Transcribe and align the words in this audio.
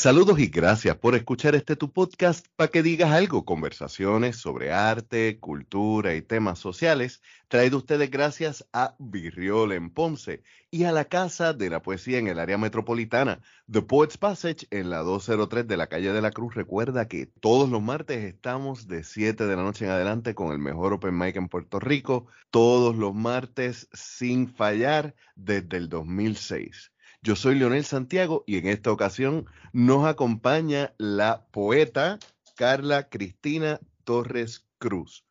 Saludos 0.00 0.38
y 0.38 0.46
gracias 0.46 0.96
por 0.96 1.16
escuchar 1.16 1.56
este 1.56 1.74
tu 1.74 1.92
podcast 1.92 2.46
para 2.54 2.70
que 2.70 2.84
digas 2.84 3.10
algo, 3.10 3.44
conversaciones 3.44 4.36
sobre 4.36 4.72
arte, 4.72 5.40
cultura 5.40 6.14
y 6.14 6.22
temas 6.22 6.60
sociales, 6.60 7.20
traído 7.48 7.78
ustedes 7.78 8.08
gracias 8.08 8.64
a 8.72 8.94
Virriol 9.00 9.72
en 9.72 9.90
Ponce 9.90 10.44
y 10.70 10.84
a 10.84 10.92
la 10.92 11.06
Casa 11.06 11.52
de 11.52 11.68
la 11.68 11.82
Poesía 11.82 12.20
en 12.20 12.28
el 12.28 12.38
área 12.38 12.58
metropolitana, 12.58 13.40
The 13.68 13.82
Poets 13.82 14.18
Passage 14.18 14.68
en 14.70 14.88
la 14.88 14.98
203 14.98 15.66
de 15.66 15.76
la 15.76 15.88
calle 15.88 16.12
de 16.12 16.22
la 16.22 16.30
Cruz. 16.30 16.54
Recuerda 16.54 17.08
que 17.08 17.26
todos 17.26 17.68
los 17.68 17.82
martes 17.82 18.22
estamos 18.22 18.86
de 18.86 19.02
7 19.02 19.48
de 19.48 19.56
la 19.56 19.64
noche 19.64 19.86
en 19.86 19.90
adelante 19.90 20.36
con 20.36 20.52
el 20.52 20.60
mejor 20.60 20.92
open 20.92 21.18
mic 21.18 21.34
en 21.34 21.48
Puerto 21.48 21.80
Rico, 21.80 22.28
todos 22.52 22.94
los 22.94 23.16
martes 23.16 23.88
sin 23.92 24.46
fallar 24.46 25.16
desde 25.34 25.76
el 25.76 25.88
2006. 25.88 26.92
Yo 27.20 27.34
soy 27.34 27.56
Leonel 27.58 27.84
Santiago 27.84 28.44
y 28.46 28.58
en 28.58 28.68
esta 28.68 28.92
ocasión 28.92 29.46
nos 29.72 30.06
acompaña 30.06 30.94
la 30.98 31.46
poeta 31.50 32.18
Carla 32.54 33.08
Cristina 33.08 33.80
Torres 34.04 34.64
Cruz. 34.78 35.24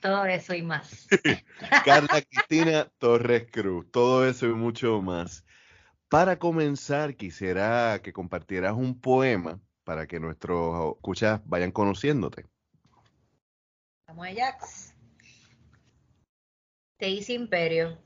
Todo 0.00 0.24
eso 0.24 0.54
y 0.54 0.62
más. 0.62 1.06
Carla 1.84 2.22
Cristina 2.22 2.90
Torres 2.96 3.46
Cruz, 3.52 3.90
todo 3.90 4.26
eso 4.26 4.46
y 4.46 4.54
mucho 4.54 5.02
más. 5.02 5.44
Para 6.08 6.38
comenzar, 6.38 7.14
quisiera 7.14 8.00
que 8.02 8.14
compartieras 8.14 8.72
un 8.72 8.98
poema 8.98 9.60
para 9.84 10.06
que 10.06 10.20
nuestros 10.20 10.94
escuchas 10.94 11.42
vayan 11.44 11.72
conociéndote. 11.72 12.46
Vamos 14.06 14.28
a 14.28 14.34
Jax. 14.34 14.94
Te 16.96 17.10
hice 17.10 17.34
imperio 17.34 17.98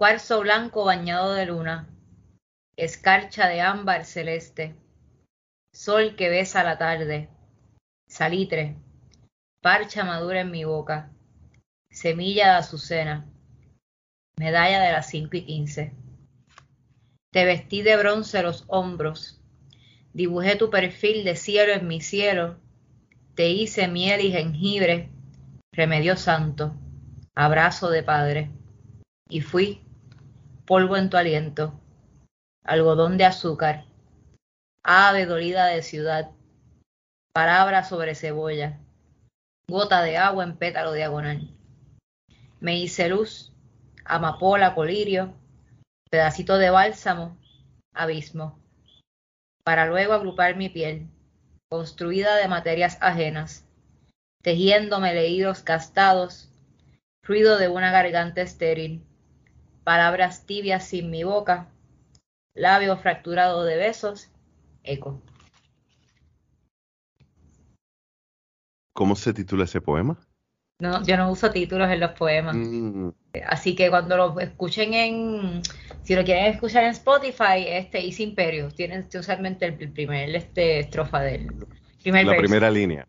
cuarzo 0.00 0.40
blanco 0.40 0.86
bañado 0.86 1.34
de 1.34 1.44
luna, 1.44 1.86
escarcha 2.74 3.48
de 3.48 3.60
ámbar 3.60 4.06
celeste, 4.06 4.74
sol 5.74 6.16
que 6.16 6.30
besa 6.30 6.64
la 6.64 6.78
tarde, 6.78 7.28
salitre, 8.08 8.78
parcha 9.60 10.02
madura 10.06 10.40
en 10.40 10.50
mi 10.50 10.64
boca, 10.64 11.12
semilla 11.90 12.46
de 12.46 12.58
azucena, 12.60 13.26
medalla 14.38 14.80
de 14.80 14.90
las 14.90 15.06
cinco 15.06 15.36
y 15.36 15.44
quince. 15.44 15.92
Te 17.30 17.44
vestí 17.44 17.82
de 17.82 17.98
bronce 17.98 18.42
los 18.42 18.64
hombros, 18.68 19.42
dibujé 20.14 20.56
tu 20.56 20.70
perfil 20.70 21.24
de 21.24 21.36
cielo 21.36 21.74
en 21.74 21.86
mi 21.86 22.00
cielo, 22.00 22.58
te 23.34 23.50
hice 23.50 23.86
miel 23.86 24.22
y 24.22 24.32
jengibre, 24.32 25.10
remedio 25.72 26.16
santo, 26.16 26.74
abrazo 27.34 27.90
de 27.90 28.02
padre, 28.02 28.50
y 29.28 29.42
fui 29.42 29.84
polvo 30.70 30.96
en 30.96 31.10
tu 31.10 31.16
aliento, 31.16 31.74
algodón 32.62 33.18
de 33.18 33.24
azúcar, 33.24 33.86
ave 34.84 35.26
dolida 35.26 35.66
de 35.66 35.82
ciudad, 35.82 36.30
palabra 37.32 37.82
sobre 37.82 38.14
cebolla, 38.14 38.78
gota 39.66 40.00
de 40.02 40.16
agua 40.16 40.44
en 40.44 40.56
pétalo 40.56 40.92
diagonal. 40.92 41.50
Me 42.60 42.78
hice 42.78 43.08
luz, 43.08 43.52
amapola, 44.04 44.76
colirio, 44.76 45.34
pedacito 46.08 46.56
de 46.56 46.70
bálsamo, 46.70 47.36
abismo, 47.92 48.62
para 49.64 49.86
luego 49.86 50.12
agrupar 50.12 50.54
mi 50.54 50.68
piel, 50.68 51.08
construida 51.68 52.36
de 52.36 52.46
materias 52.46 52.96
ajenas, 53.00 53.66
tejiéndome 54.40 55.14
leídos 55.14 55.64
gastados, 55.64 56.48
ruido 57.24 57.58
de 57.58 57.66
una 57.66 57.90
garganta 57.90 58.42
estéril, 58.42 59.04
palabras 59.90 60.46
tibias 60.46 60.86
sin 60.86 61.10
mi 61.10 61.24
boca, 61.24 61.66
labio 62.54 62.96
fracturado 62.96 63.64
de 63.64 63.76
besos, 63.76 64.30
eco. 64.84 65.20
¿Cómo 68.92 69.16
se 69.16 69.34
titula 69.34 69.64
ese 69.64 69.80
poema? 69.80 70.16
No, 70.78 71.02
yo 71.02 71.16
no 71.16 71.28
uso 71.28 71.50
títulos 71.50 71.90
en 71.90 71.98
los 71.98 72.12
poemas. 72.12 72.54
Mm. 72.54 73.08
Así 73.48 73.74
que 73.74 73.90
cuando 73.90 74.16
lo 74.16 74.38
escuchen 74.38 74.94
en, 74.94 75.60
si 76.04 76.14
lo 76.14 76.22
quieren 76.22 76.44
escuchar 76.44 76.84
en 76.84 76.90
Spotify, 76.90 77.66
este 77.66 78.00
Is 78.00 78.20
Imperio, 78.20 78.68
tienen 78.68 79.08
usualmente 79.12 79.66
el 79.66 79.90
primer 79.90 80.36
este 80.36 80.78
estrofa 80.78 81.18
del 81.18 81.52
primer 82.00 82.26
La 82.26 82.36
primera 82.36 82.70
línea. 82.70 83.08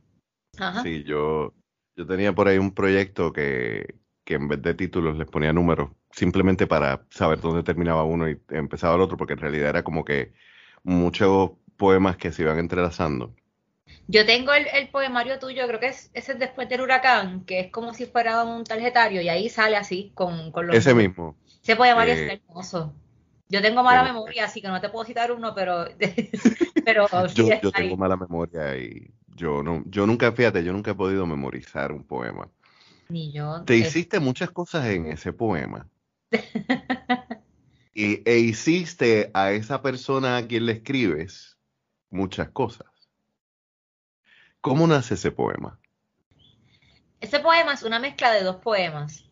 Ajá. 0.58 0.82
Sí, 0.82 1.04
yo, 1.04 1.54
yo 1.96 2.08
tenía 2.08 2.34
por 2.34 2.48
ahí 2.48 2.58
un 2.58 2.74
proyecto 2.74 3.32
que, 3.32 4.00
que 4.26 4.34
en 4.34 4.48
vez 4.48 4.64
de 4.64 4.74
títulos 4.74 5.16
les 5.16 5.28
ponía 5.28 5.54
números 5.54 5.92
simplemente 6.12 6.68
para 6.68 7.06
saber 7.10 7.40
dónde 7.40 7.64
terminaba 7.64 8.04
uno 8.04 8.30
y 8.30 8.40
empezaba 8.50 8.96
el 8.96 9.02
otro, 9.02 9.18
porque 9.18 9.34
en 9.34 9.40
realidad 9.40 9.70
era 9.70 9.84
como 9.84 10.04
que 10.04 10.34
muchos 10.84 11.52
poemas 11.78 12.18
que 12.18 12.32
se 12.32 12.44
iban 12.44 12.60
entrelazando. 12.60 13.36
Yo 14.08 14.26
tengo 14.26 14.52
el, 14.54 14.90
poemario 14.90 15.40
tuyo, 15.40 15.66
creo 15.68 15.80
que 15.80 15.88
es 15.88 16.12
ese 16.14 16.36
después 16.36 16.68
del 16.68 16.82
huracán, 16.82 17.46
que 17.46 17.60
es 17.62 17.72
como 17.72 17.94
si 17.94 18.06
fuera 18.06 18.44
un 18.44 18.64
tarjetario 18.64 19.22
y 19.22 19.30
ahí 19.30 19.50
sale 19.50 19.78
así 19.78 20.12
con, 20.14 20.52
con 20.52 20.68
los... 20.68 20.76
Ese 20.76 20.94
mismo. 20.94 21.38
Ese 21.64 21.76
poemario 21.76 22.14
es 22.14 22.20
eh, 22.20 22.42
hermoso. 22.48 22.94
Yo 23.48 23.62
tengo 23.62 23.84
mala 23.84 24.04
memoria, 24.04 24.46
así 24.46 24.62
que 24.62 24.68
no 24.68 24.80
te 24.82 24.90
puedo 24.90 25.06
citar 25.06 25.32
uno, 25.32 25.54
pero... 25.54 25.86
pero 26.86 27.08
yo, 27.34 27.48
yo 27.62 27.72
tengo 27.72 27.98
mala 27.98 28.18
memoria 28.18 28.78
y 28.78 29.12
yo, 29.36 29.64
no, 29.64 29.84
yo 29.86 30.06
nunca, 30.06 30.32
fíjate, 30.32 30.64
yo 30.64 30.74
nunca 30.74 30.92
he 30.92 30.96
podido 30.96 31.26
memorizar 31.26 31.92
un 31.92 32.04
poema. 32.04 32.50
Ni 33.10 33.32
yo. 33.32 33.64
Te 33.66 33.76
hiciste 33.76 34.20
muchas 34.20 34.52
cosas 34.52 34.88
en 34.88 35.08
ese 35.08 35.34
poema. 35.34 35.88
y, 37.94 38.30
e 38.30 38.38
hiciste 38.40 39.32
a 39.34 39.52
esa 39.52 39.82
persona 39.82 40.38
a 40.38 40.48
quien 40.48 40.66
le 40.66 40.74
escribes 40.74 41.58
muchas 42.10 42.50
cosas. 42.50 42.88
¿Cómo 44.62 44.88
nace 44.88 45.16
ese 45.16 45.32
poema? 45.32 45.80
Ese 47.20 47.40
poema 47.40 47.74
es 47.74 47.84
una 47.84 48.00
mezcla 48.00 48.32
de 48.32 48.44
dos 48.44 48.58
poemas. 48.58 49.26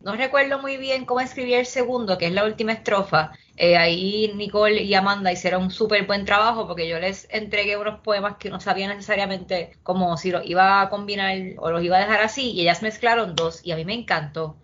No 0.00 0.14
recuerdo 0.16 0.60
muy 0.60 0.76
bien 0.76 1.06
cómo 1.06 1.20
escribí 1.20 1.54
el 1.54 1.64
segundo, 1.64 2.18
que 2.18 2.26
es 2.26 2.32
la 2.32 2.44
última 2.44 2.72
estrofa. 2.72 3.32
Eh, 3.56 3.78
ahí 3.78 4.30
Nicole 4.34 4.82
y 4.82 4.92
Amanda 4.92 5.32
hicieron 5.32 5.62
un 5.64 5.70
súper 5.70 6.06
buen 6.06 6.26
trabajo 6.26 6.66
porque 6.66 6.86
yo 6.86 6.98
les 6.98 7.26
entregué 7.30 7.78
unos 7.78 8.00
poemas 8.00 8.36
que 8.36 8.50
no 8.50 8.60
sabía 8.60 8.86
necesariamente 8.88 9.78
cómo 9.82 10.18
si 10.18 10.30
los 10.30 10.44
iba 10.44 10.82
a 10.82 10.90
combinar 10.90 11.38
o 11.56 11.70
los 11.70 11.82
iba 11.82 11.96
a 11.96 12.00
dejar 12.00 12.20
así 12.20 12.50
y 12.50 12.60
ellas 12.60 12.82
mezclaron 12.82 13.34
dos 13.34 13.64
y 13.64 13.72
a 13.72 13.76
mí 13.76 13.86
me 13.86 13.94
encantó. 13.94 14.58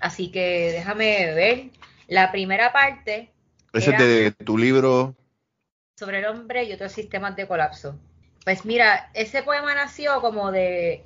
Así 0.00 0.30
que 0.30 0.72
déjame 0.72 1.32
ver. 1.34 1.70
La 2.08 2.32
primera 2.32 2.72
parte. 2.72 3.30
Ese 3.72 3.92
es 3.92 3.98
de 3.98 4.32
tu 4.44 4.58
libro. 4.58 5.14
Sobre 5.96 6.18
el 6.18 6.24
hombre 6.24 6.64
y 6.64 6.72
otros 6.72 6.90
sistemas 6.90 7.36
de 7.36 7.46
colapso. 7.46 7.96
Pues 8.44 8.64
mira, 8.64 9.10
ese 9.14 9.42
poema 9.42 9.74
nació 9.74 10.20
como 10.20 10.50
de. 10.50 11.04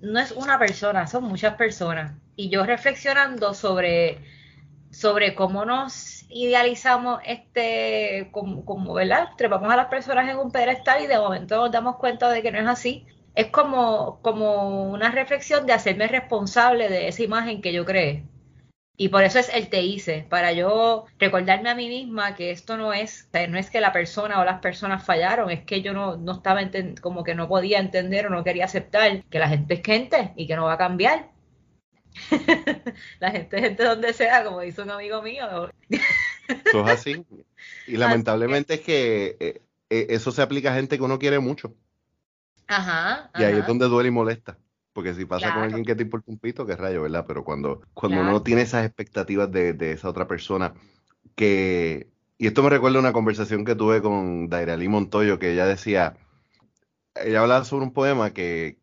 No 0.00 0.18
es 0.18 0.32
una 0.32 0.58
persona, 0.58 1.06
son 1.06 1.24
muchas 1.24 1.54
personas. 1.54 2.14
Y 2.34 2.48
yo 2.48 2.64
reflexionando 2.64 3.54
sobre, 3.54 4.18
sobre 4.90 5.34
cómo 5.34 5.64
nos 5.64 6.24
idealizamos 6.30 7.20
este, 7.24 8.28
como, 8.32 8.64
como, 8.64 8.94
¿verdad? 8.94 9.30
Trepamos 9.36 9.72
a 9.72 9.76
las 9.76 9.86
personas 9.86 10.28
en 10.28 10.38
un 10.38 10.50
pedestal 10.50 11.02
y 11.02 11.06
de 11.06 11.18
momento 11.18 11.56
nos 11.56 11.70
damos 11.70 11.96
cuenta 11.96 12.30
de 12.30 12.42
que 12.42 12.50
no 12.50 12.58
es 12.58 12.66
así 12.66 13.06
es 13.38 13.50
como, 13.50 14.20
como 14.20 14.90
una 14.90 15.12
reflexión 15.12 15.64
de 15.64 15.72
hacerme 15.72 16.08
responsable 16.08 16.88
de 16.88 17.06
esa 17.06 17.22
imagen 17.22 17.62
que 17.62 17.72
yo 17.72 17.84
creé. 17.84 18.24
Y 18.96 19.10
por 19.10 19.22
eso 19.22 19.38
es 19.38 19.48
el 19.54 19.68
te 19.68 19.80
hice, 19.80 20.26
para 20.28 20.52
yo 20.52 21.04
recordarme 21.20 21.70
a 21.70 21.76
mí 21.76 21.86
misma 21.88 22.34
que 22.34 22.50
esto 22.50 22.76
no 22.76 22.92
es, 22.92 23.28
no 23.48 23.56
es 23.56 23.70
que 23.70 23.80
la 23.80 23.92
persona 23.92 24.40
o 24.40 24.44
las 24.44 24.58
personas 24.58 25.06
fallaron, 25.06 25.52
es 25.52 25.62
que 25.62 25.82
yo 25.82 25.92
no, 25.92 26.16
no 26.16 26.32
estaba 26.32 26.62
como 27.00 27.22
que 27.22 27.36
no 27.36 27.46
podía 27.46 27.78
entender 27.78 28.26
o 28.26 28.30
no 28.30 28.42
quería 28.42 28.64
aceptar 28.64 29.22
que 29.30 29.38
la 29.38 29.48
gente 29.48 29.74
es 29.74 29.82
gente 29.84 30.32
y 30.34 30.48
que 30.48 30.56
no 30.56 30.64
va 30.64 30.72
a 30.72 30.78
cambiar. 30.78 31.30
la 33.20 33.30
gente 33.30 33.56
es 33.56 33.62
gente 33.62 33.84
donde 33.84 34.14
sea, 34.14 34.42
como 34.42 34.62
dice 34.62 34.82
un 34.82 34.90
amigo 34.90 35.22
mío. 35.22 35.70
eso 35.88 36.84
es 36.86 36.90
así. 36.90 37.24
Y 37.86 37.98
lamentablemente 37.98 38.74
es 38.74 38.80
que 38.80 39.36
eh, 39.38 39.62
eh, 39.90 40.06
eso 40.10 40.32
se 40.32 40.42
aplica 40.42 40.72
a 40.72 40.74
gente 40.74 40.98
que 40.98 41.04
uno 41.04 41.20
quiere 41.20 41.38
mucho. 41.38 41.72
Ajá, 42.68 43.30
Y 43.34 43.42
ahí 43.42 43.58
es 43.58 43.66
donde 43.66 43.88
duele 43.88 44.10
y 44.10 44.12
molesta. 44.12 44.58
Porque 44.92 45.14
si 45.14 45.24
pasa 45.24 45.54
con 45.54 45.62
alguien 45.62 45.84
que 45.84 45.94
te 45.94 46.02
importa 46.02 46.30
un 46.30 46.38
pito, 46.38 46.66
qué 46.66 46.76
rayo, 46.76 47.02
¿verdad? 47.02 47.24
Pero 47.26 47.44
cuando, 47.44 47.82
cuando 47.94 48.20
uno 48.20 48.42
tiene 48.42 48.62
esas 48.62 48.84
expectativas 48.84 49.50
de, 49.50 49.92
esa 49.92 50.08
otra 50.08 50.26
persona, 50.26 50.74
que. 51.34 52.10
Y 52.36 52.46
esto 52.46 52.62
me 52.62 52.70
recuerda 52.70 52.98
una 52.98 53.12
conversación 53.12 53.64
que 53.64 53.74
tuve 53.74 54.02
con 54.02 54.48
Dairali 54.48 54.88
Montoyo, 54.88 55.38
que 55.38 55.52
ella 55.52 55.66
decía. 55.66 56.16
Ella 57.14 57.40
hablaba 57.40 57.64
sobre 57.64 57.84
un 57.84 57.92
poema 57.92 58.32
que 58.32 58.78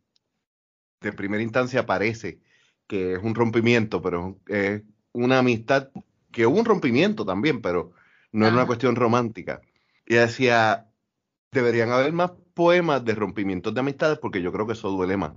de 1.02 1.14
primera 1.14 1.44
instancia 1.44 1.86
parece 1.86 2.40
que 2.88 3.14
es 3.14 3.20
un 3.24 3.36
rompimiento, 3.36 4.02
pero 4.02 4.40
es 4.48 4.84
una 5.12 5.40
amistad 5.40 5.90
que 6.31 6.46
hubo 6.46 6.60
un 6.60 6.66
rompimiento 6.66 7.26
también, 7.26 7.62
pero 7.62 7.92
no 8.31 8.48
es 8.48 8.54
una 8.54 8.66
cuestión 8.66 8.96
romántica. 8.96 9.62
Y 10.06 10.14
ella 10.14 10.28
decía, 10.28 10.90
deberían 11.52 11.92
haber 11.92 12.14
más 12.14 12.31
poemas 12.56 13.06
de 13.06 13.13
rompimientos 13.13 13.74
de 13.74 13.81
amistades 13.81 14.18
porque 14.18 14.42
yo 14.42 14.52
creo 14.52 14.66
que 14.66 14.74
eso 14.74 14.90
duele 14.90 15.18
más. 15.18 15.34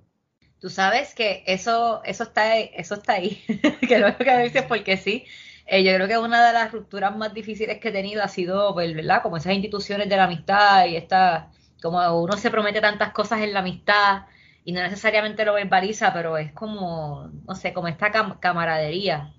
Tú 0.60 0.70
sabes 0.70 1.14
que 1.14 1.44
eso, 1.46 2.00
eso 2.04 2.24
está, 2.24 2.58
eso 2.58 2.94
está 2.94 3.12
ahí, 3.14 3.42
que 3.86 3.98
lo 3.98 4.16
que 4.16 4.38
dices 4.38 4.62
porque 4.62 4.96
sí. 4.96 5.26
Eh, 5.66 5.84
yo 5.84 5.94
creo 5.94 6.08
que 6.08 6.16
una 6.16 6.46
de 6.46 6.54
las 6.54 6.72
rupturas 6.72 7.14
más 7.14 7.34
difíciles 7.34 7.78
que 7.78 7.90
he 7.90 7.92
tenido 7.92 8.22
ha 8.22 8.28
sido, 8.28 8.72
pues, 8.72 8.94
¿verdad? 8.94 9.22
Como 9.22 9.36
esas 9.36 9.52
instituciones 9.52 10.08
de 10.08 10.16
la 10.16 10.24
amistad 10.24 10.86
y 10.86 10.96
esta, 10.96 11.50
como 11.82 12.00
uno 12.22 12.38
se 12.38 12.50
promete 12.50 12.80
tantas 12.80 13.12
cosas 13.12 13.42
en 13.42 13.52
la 13.52 13.60
amistad 13.60 14.22
y 14.64 14.72
no 14.72 14.80
necesariamente 14.80 15.44
lo 15.44 15.54
verbaliza, 15.54 16.12
pero 16.14 16.38
es 16.38 16.52
como, 16.52 17.30
no 17.46 17.54
sé, 17.54 17.72
como 17.74 17.88
esta 17.88 18.10
camaradería 18.40 19.34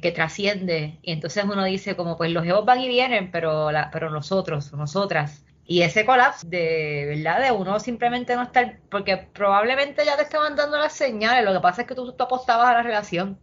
que 0.00 0.12
trasciende. 0.12 0.98
Y 1.02 1.12
entonces 1.12 1.44
uno 1.44 1.64
dice 1.64 1.96
como, 1.96 2.16
pues 2.16 2.30
los 2.30 2.44
egos 2.46 2.64
van 2.64 2.80
y 2.80 2.88
vienen, 2.88 3.30
pero, 3.30 3.72
la, 3.72 3.90
pero 3.90 4.10
nosotros, 4.10 4.72
nosotras. 4.72 5.44
Y 5.70 5.82
ese 5.82 6.04
colapso 6.04 6.48
de, 6.48 7.06
¿verdad? 7.06 7.40
De 7.40 7.52
uno 7.52 7.78
simplemente 7.78 8.34
no 8.34 8.42
estar, 8.42 8.80
porque 8.90 9.18
probablemente 9.32 10.04
ya 10.04 10.16
te 10.16 10.24
estaban 10.24 10.56
dando 10.56 10.76
las 10.76 10.92
señales, 10.94 11.44
lo 11.44 11.52
que 11.52 11.60
pasa 11.60 11.82
es 11.82 11.86
que 11.86 11.94
tú, 11.94 12.12
tú 12.12 12.24
apostabas 12.24 12.70
a 12.70 12.72
la 12.72 12.82
relación, 12.82 13.38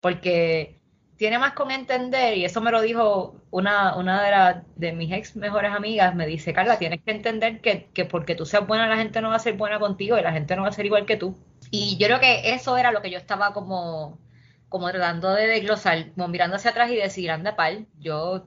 porque 0.00 0.80
tiene 1.18 1.38
más 1.38 1.52
con 1.52 1.70
entender, 1.70 2.34
y 2.38 2.46
eso 2.46 2.62
me 2.62 2.70
lo 2.70 2.80
dijo 2.80 3.42
una, 3.50 3.94
una 3.94 4.22
de, 4.22 4.62
de 4.76 4.92
mis 4.94 5.12
ex 5.12 5.36
mejores 5.36 5.70
amigas, 5.70 6.14
me 6.14 6.26
dice, 6.26 6.54
Carla, 6.54 6.78
tienes 6.78 7.02
que 7.04 7.10
entender 7.10 7.60
que, 7.60 7.90
que, 7.92 8.06
porque 8.06 8.34
tú 8.34 8.46
seas 8.46 8.66
buena, 8.66 8.86
la 8.86 8.96
gente 8.96 9.20
no 9.20 9.28
va 9.28 9.36
a 9.36 9.38
ser 9.38 9.58
buena 9.58 9.78
contigo 9.78 10.18
y 10.18 10.22
la 10.22 10.32
gente 10.32 10.56
no 10.56 10.62
va 10.62 10.68
a 10.68 10.72
ser 10.72 10.86
igual 10.86 11.04
que 11.04 11.18
tú. 11.18 11.36
Y 11.70 11.98
yo 11.98 12.06
creo 12.06 12.20
que 12.20 12.54
eso 12.54 12.78
era 12.78 12.90
lo 12.90 13.02
que 13.02 13.10
yo 13.10 13.18
estaba 13.18 13.52
como, 13.52 14.18
como 14.70 14.90
tratando 14.90 15.34
de 15.34 15.46
desglosar, 15.46 16.12
como 16.14 16.28
mirando 16.28 16.56
hacia 16.56 16.70
atrás 16.70 16.90
y 16.90 16.96
decir, 16.96 17.30
anda 17.30 17.54
pal, 17.54 17.86
yo, 17.98 18.46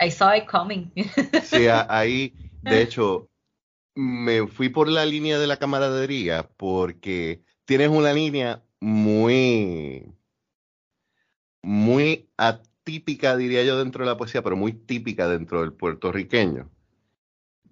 I 0.00 0.12
saw 0.12 0.36
it 0.36 0.46
coming. 0.46 0.92
Sí, 1.42 1.66
ahí, 1.68 2.32
de 2.64 2.82
hecho, 2.82 3.30
me 3.94 4.46
fui 4.46 4.68
por 4.68 4.88
la 4.88 5.04
línea 5.06 5.38
de 5.38 5.46
la 5.46 5.58
camaradería 5.58 6.48
porque 6.56 7.44
tienes 7.64 7.88
una 7.88 8.12
línea 8.12 8.62
muy 8.80 10.14
muy 11.62 12.28
atípica, 12.36 13.36
diría 13.36 13.64
yo, 13.64 13.78
dentro 13.78 14.04
de 14.04 14.10
la 14.10 14.16
poesía, 14.16 14.42
pero 14.42 14.56
muy 14.56 14.72
típica 14.72 15.28
dentro 15.28 15.62
del 15.62 15.72
puertorriqueño. 15.72 16.70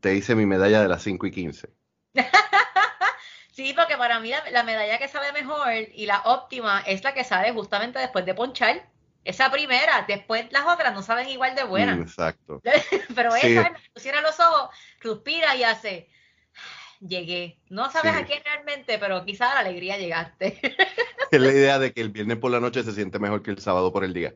Te 0.00 0.14
hice 0.14 0.34
mi 0.34 0.46
medalla 0.46 0.82
de 0.82 0.88
las 0.88 1.02
5 1.02 1.26
y 1.26 1.30
15. 1.30 1.68
sí, 3.52 3.74
porque 3.76 3.96
para 3.96 4.18
mí 4.20 4.30
la, 4.50 4.62
medalla 4.64 4.98
que 4.98 5.08
sabe 5.08 5.32
mejor 5.32 5.72
y 5.94 6.06
la 6.06 6.22
óptima 6.24 6.80
es 6.86 7.04
la 7.04 7.14
que 7.14 7.24
sale 7.24 7.52
justamente 7.52 7.98
después 7.98 8.24
de 8.24 8.34
ponchar. 8.34 8.90
Esa 9.24 9.50
primera, 9.50 10.04
después 10.08 10.46
las 10.50 10.66
otras 10.66 10.92
no 10.94 11.02
saben 11.02 11.28
igual 11.28 11.54
de 11.54 11.64
buenas. 11.64 11.98
Exacto. 11.98 12.60
pero 13.14 13.34
esa, 13.36 13.72
cierra 13.96 14.20
los 14.20 14.38
ojos, 14.40 14.74
suspira 15.00 15.54
y 15.54 15.62
hace 15.62 16.08
llegué. 17.00 17.60
No 17.68 17.90
sabes 17.90 18.14
a 18.14 18.24
quién 18.24 18.42
realmente, 18.44 18.98
pero 18.98 19.24
quizá 19.24 19.54
la 19.54 19.60
alegría 19.60 19.96
llegaste. 19.96 20.58
es 21.30 21.40
la 21.40 21.52
idea 21.52 21.78
de 21.78 21.92
que 21.92 22.00
el 22.00 22.10
viernes 22.10 22.38
por 22.38 22.50
la 22.50 22.60
noche 22.60 22.82
se 22.82 22.92
siente 22.92 23.18
mejor 23.18 23.42
que 23.42 23.52
el 23.52 23.58
sábado 23.58 23.92
por 23.92 24.04
el 24.04 24.12
día. 24.12 24.34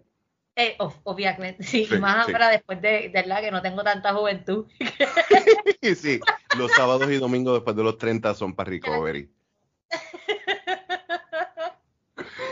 Eh, 0.59 0.75
obviamente, 0.79 1.62
sí, 1.65 1.87
más 2.00 2.27
ahora 2.27 2.49
después 2.49 2.81
de, 2.81 3.11
de 3.11 3.27
la 3.27 3.43
que 3.43 3.50
no 3.50 3.61
tengo 3.61 3.85
tanta 3.85 4.15
juventud. 4.15 4.67
sí, 5.82 6.19
los 6.56 6.73
sábados 6.73 7.11
y 7.11 7.17
domingos 7.17 7.55
después 7.55 7.77
de 7.77 7.82
los 7.82 7.99
30 7.99 8.32
son 8.35 8.55
para 8.55 8.71
recovery. 8.71 9.31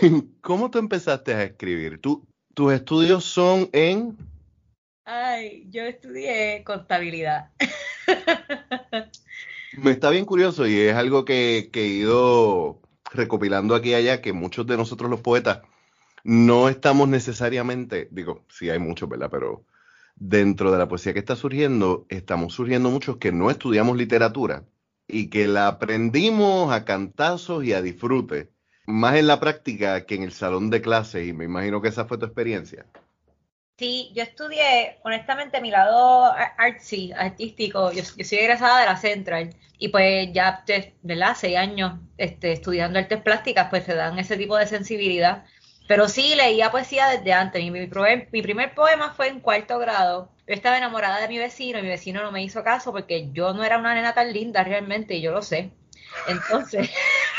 ¿Cómo 0.41 0.71
tú 0.71 0.79
empezaste 0.79 1.35
a 1.35 1.45
escribir? 1.45 2.01
¿Tú, 2.01 2.27
¿Tus 2.55 2.73
estudios 2.73 3.25
son 3.25 3.69
en...? 3.73 4.17
Ay, 5.05 5.67
yo 5.71 5.83
estudié 5.83 6.65
contabilidad. 6.65 7.51
Me 9.77 9.91
está 9.91 10.11
bien 10.11 10.25
curioso 10.25 10.67
y 10.67 10.79
es 10.79 10.95
algo 10.95 11.25
que, 11.25 11.71
he 11.73 11.87
ido 11.87 12.81
recopilando 13.13 13.75
aquí 13.75 13.91
y 13.91 13.95
allá, 13.95 14.23
que 14.23 14.33
muchos 14.33 14.67
de 14.67 14.77
nosotros 14.77 15.11
los 15.11 15.21
poetas 15.21 15.61
no 16.23 16.69
estamos 16.69 17.09
necesariamente, 17.09 18.09
digo, 18.11 18.45
sí 18.49 18.71
hay 18.71 18.79
muchos, 18.79 19.09
¿verdad? 19.09 19.29
Pero 19.31 19.65
dentro 20.17 20.73
de 20.73 20.79
la 20.79 20.89
poesía 20.89 21.13
que 21.13 21.19
está 21.19 21.37
surgiendo, 21.37 22.07
estamos 22.09 22.55
surgiendo 22.55 22.89
muchos 22.91 23.19
que 23.19 23.33
no 23.33 23.51
estudiamos 23.51 23.97
literatura 23.97 24.65
y 25.07 25.29
que 25.29 25.49
la 25.49 25.67
aprendimos 25.67 26.73
a 26.73 26.85
cantazos 26.85 27.65
y 27.65 27.75
a 27.75 27.83
disfrute, 27.83 28.54
más 28.87 29.17
en 29.17 29.27
la 29.27 29.41
práctica 29.41 30.05
que 30.07 30.15
en 30.15 30.23
el 30.23 30.33
salón 30.33 30.71
de 30.71 30.83
clases, 30.83 31.27
y 31.27 31.33
me 31.33 31.45
imagino 31.45 31.81
que 31.81 31.89
esa 31.89 32.05
fue 32.07 32.19
tu 32.19 32.27
experiencia. 32.27 32.87
Sí, 33.77 34.13
yo 34.15 34.23
estudié, 34.23 34.99
honestamente, 35.03 35.61
mi 35.61 35.71
lado 35.71 36.33
artsy, 36.59 37.13
artístico, 37.13 37.91
yo, 37.91 38.05
soy 38.05 38.39
egresada 38.39 38.81
de 38.81 38.87
la 38.87 38.97
Central 38.97 39.51
y 39.79 39.89
pues 39.89 40.33
ya, 40.33 40.65
¿verdad? 41.03 41.37
Seis 41.37 41.57
años 41.57 41.99
este, 42.17 42.53
estudiando 42.53 43.01
artes 43.01 43.21
plásticas, 43.21 43.69
pues 43.71 43.85
se 43.85 43.95
dan 43.95 44.19
ese 44.19 44.37
tipo 44.37 44.57
de 44.57 44.67
sensibilidad. 44.67 45.45
Pero 45.89 46.09
sí, 46.09 46.35
leía 46.37 46.71
poesía 46.71 47.09
desde 47.09 47.33
antes. 47.33 47.63
Mi, 47.63 47.71
mi, 47.71 47.89
mi 48.33 48.43
primer 48.43 48.75
poema 48.75 49.13
fue 49.13 49.29
en 49.29 49.41
cuarto 49.41 49.79
grado. 49.79 50.31
Yo 50.47 50.55
estaba 50.55 50.79
enamorada 50.79 51.21
de 51.21 51.29
mi 51.29 51.39
vecino 51.39 51.79
y 51.79 51.83
mi 51.83 51.89
vecino 51.89 52.23
no 52.23 52.33
me 52.33 52.43
hizo 52.43 52.63
caso 52.63 52.93
porque 52.93 53.31
yo 53.33 53.55
no 53.55 53.65
era 53.65 53.79
una 53.79 53.95
nena 53.95 54.15
tan 54.15 54.33
linda 54.33 54.63
realmente 54.63 55.15
y 55.15 55.23
yo 55.23 55.33
lo 55.33 55.43
sé. 55.43 55.73
Entonces, 56.29 56.91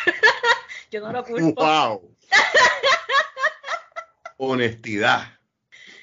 yo 0.92 1.02
no 1.02 1.12
lo 1.12 1.24
culpo. 1.24 1.64
¡Wow! 1.64 2.16
Honestidad. 4.38 5.28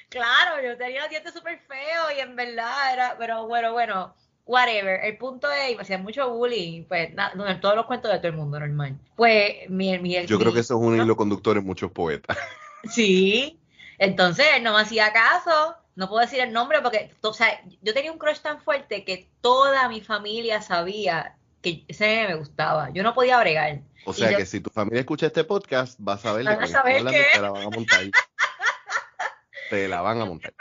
Claro, 0.09 0.61
yo 0.63 0.77
tenía 0.77 1.01
los 1.01 1.09
dientes 1.09 1.33
súper 1.33 1.59
feos 1.59 2.13
y 2.15 2.19
en 2.19 2.35
verdad 2.35 2.93
era, 2.93 3.15
pero 3.17 3.47
bueno, 3.47 3.73
bueno, 3.73 4.15
whatever. 4.45 5.03
El 5.03 5.17
punto 5.17 5.51
es, 5.51 5.75
me 5.75 5.81
hacían 5.81 6.03
mucho 6.03 6.29
bullying, 6.29 6.85
pues 6.85 7.13
no, 7.13 7.47
en 7.47 7.61
todos 7.61 7.75
los 7.75 7.85
cuentos 7.85 8.11
de 8.11 8.19
todo 8.19 8.27
el 8.27 8.37
mundo 8.37 8.59
normal. 8.59 8.97
Pues 9.15 9.69
mi, 9.69 9.97
mi 9.99 10.25
Yo 10.25 10.37
creo 10.37 10.53
que 10.53 10.59
eso 10.59 10.75
es 10.75 10.81
un 10.81 11.01
hilo 11.01 11.15
conductor 11.15 11.57
en 11.57 11.65
muchos 11.65 11.91
poetas. 11.91 12.37
Sí, 12.91 13.61
entonces 13.97 14.45
él 14.57 14.61
no 14.61 14.73
me 14.73 14.81
hacía 14.81 15.13
caso, 15.13 15.77
no 15.95 16.09
puedo 16.09 16.19
decir 16.19 16.41
el 16.41 16.51
nombre 16.51 16.81
porque, 16.81 17.11
o 17.21 17.33
sea, 17.33 17.63
yo 17.81 17.93
tenía 17.93 18.11
un 18.11 18.17
crush 18.17 18.39
tan 18.39 18.59
fuerte 18.59 19.05
que 19.05 19.29
toda 19.39 19.87
mi 19.87 20.01
familia 20.01 20.61
sabía 20.61 21.37
que 21.63 21.85
ese 21.87 22.27
me 22.27 22.35
gustaba. 22.35 22.91
Yo 22.91 23.01
no 23.01 23.15
podía 23.15 23.39
bregar. 23.39 23.79
O 24.05 24.13
sea 24.13 24.35
que 24.35 24.45
si 24.45 24.59
tu 24.59 24.69
familia 24.69 24.99
escucha 24.99 25.27
este 25.27 25.43
podcast, 25.43 25.97
vas 25.99 26.23
a 26.25 26.33
ver 26.33 26.45
de 26.45 26.57
que 26.57 27.39
la 27.41 27.49
van 27.51 27.63
a 27.63 27.69
montar 27.69 28.03
te 29.73 29.87
la 29.87 30.01
van 30.01 30.21
a 30.21 30.25
montar. 30.25 30.53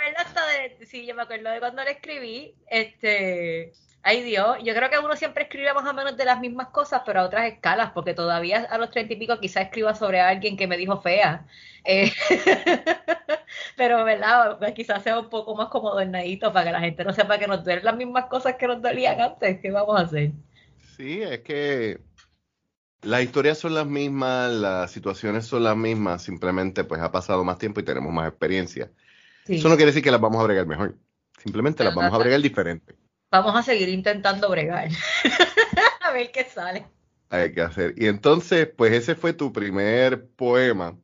sí, 0.86 1.04
yo 1.06 1.14
me 1.14 1.22
acuerdo 1.22 1.50
de 1.50 1.60
cuando 1.60 1.84
le 1.84 1.90
escribí, 1.90 2.54
este, 2.68 3.72
ay 4.02 4.22
Dios, 4.22 4.56
yo 4.64 4.74
creo 4.74 4.88
que 4.88 4.98
uno 4.98 5.16
siempre 5.16 5.44
escribe 5.44 5.72
más 5.74 5.86
o 5.86 5.92
menos 5.92 6.16
de 6.16 6.24
las 6.24 6.40
mismas 6.40 6.68
cosas, 6.68 7.02
pero 7.04 7.20
a 7.20 7.24
otras 7.24 7.46
escalas, 7.46 7.90
porque 7.92 8.14
todavía 8.14 8.66
a 8.70 8.78
los 8.78 8.90
treinta 8.90 9.12
y 9.12 9.16
pico 9.16 9.38
quizás 9.38 9.64
escriba 9.64 9.94
sobre 9.94 10.20
alguien 10.20 10.56
que 10.56 10.66
me 10.66 10.78
dijo 10.78 11.00
fea. 11.02 11.46
Eh, 11.84 12.10
pero, 13.76 14.02
¿verdad? 14.04 14.58
Pues 14.58 14.72
quizás 14.72 15.02
sea 15.02 15.18
un 15.18 15.28
poco 15.28 15.54
más 15.56 15.68
comodernadito 15.68 16.52
para 16.52 16.66
que 16.66 16.72
la 16.72 16.80
gente 16.80 17.04
no 17.04 17.12
sepa 17.12 17.38
que 17.38 17.46
nos 17.46 17.64
duelen 17.64 17.84
las 17.84 17.96
mismas 17.96 18.26
cosas 18.26 18.54
que 18.56 18.66
nos 18.66 18.80
dolían 18.80 19.20
antes. 19.20 19.60
¿Qué 19.60 19.70
vamos 19.70 20.00
a 20.00 20.04
hacer? 20.04 20.30
Sí, 21.02 21.20
es 21.20 21.40
que 21.40 22.00
las 23.00 23.24
historias 23.24 23.58
son 23.58 23.74
las 23.74 23.88
mismas, 23.88 24.52
las 24.52 24.92
situaciones 24.92 25.44
son 25.44 25.64
las 25.64 25.76
mismas, 25.76 26.22
simplemente 26.22 26.84
pues 26.84 27.00
ha 27.00 27.10
pasado 27.10 27.42
más 27.42 27.58
tiempo 27.58 27.80
y 27.80 27.82
tenemos 27.82 28.12
más 28.12 28.28
experiencia. 28.28 28.88
Eso 29.48 29.68
no 29.68 29.74
quiere 29.74 29.90
decir 29.90 30.04
que 30.04 30.12
las 30.12 30.20
vamos 30.20 30.40
a 30.40 30.44
bregar 30.44 30.64
mejor, 30.64 30.96
simplemente 31.42 31.82
las 31.82 31.92
vamos 31.92 32.14
a 32.14 32.18
bregar 32.18 32.40
diferente. 32.40 32.94
Vamos 33.32 33.56
a 33.56 33.64
seguir 33.64 33.88
intentando 33.88 34.48
bregar, 34.48 34.90
a 36.02 36.12
ver 36.12 36.30
qué 36.30 36.44
sale. 36.44 36.86
Hay 37.30 37.52
que 37.52 37.62
hacer. 37.62 37.94
Y 37.96 38.06
entonces, 38.06 38.68
pues 38.68 38.92
ese 38.92 39.16
fue 39.16 39.32
tu 39.32 39.52
primer 39.52 40.28
poema, 40.28 40.96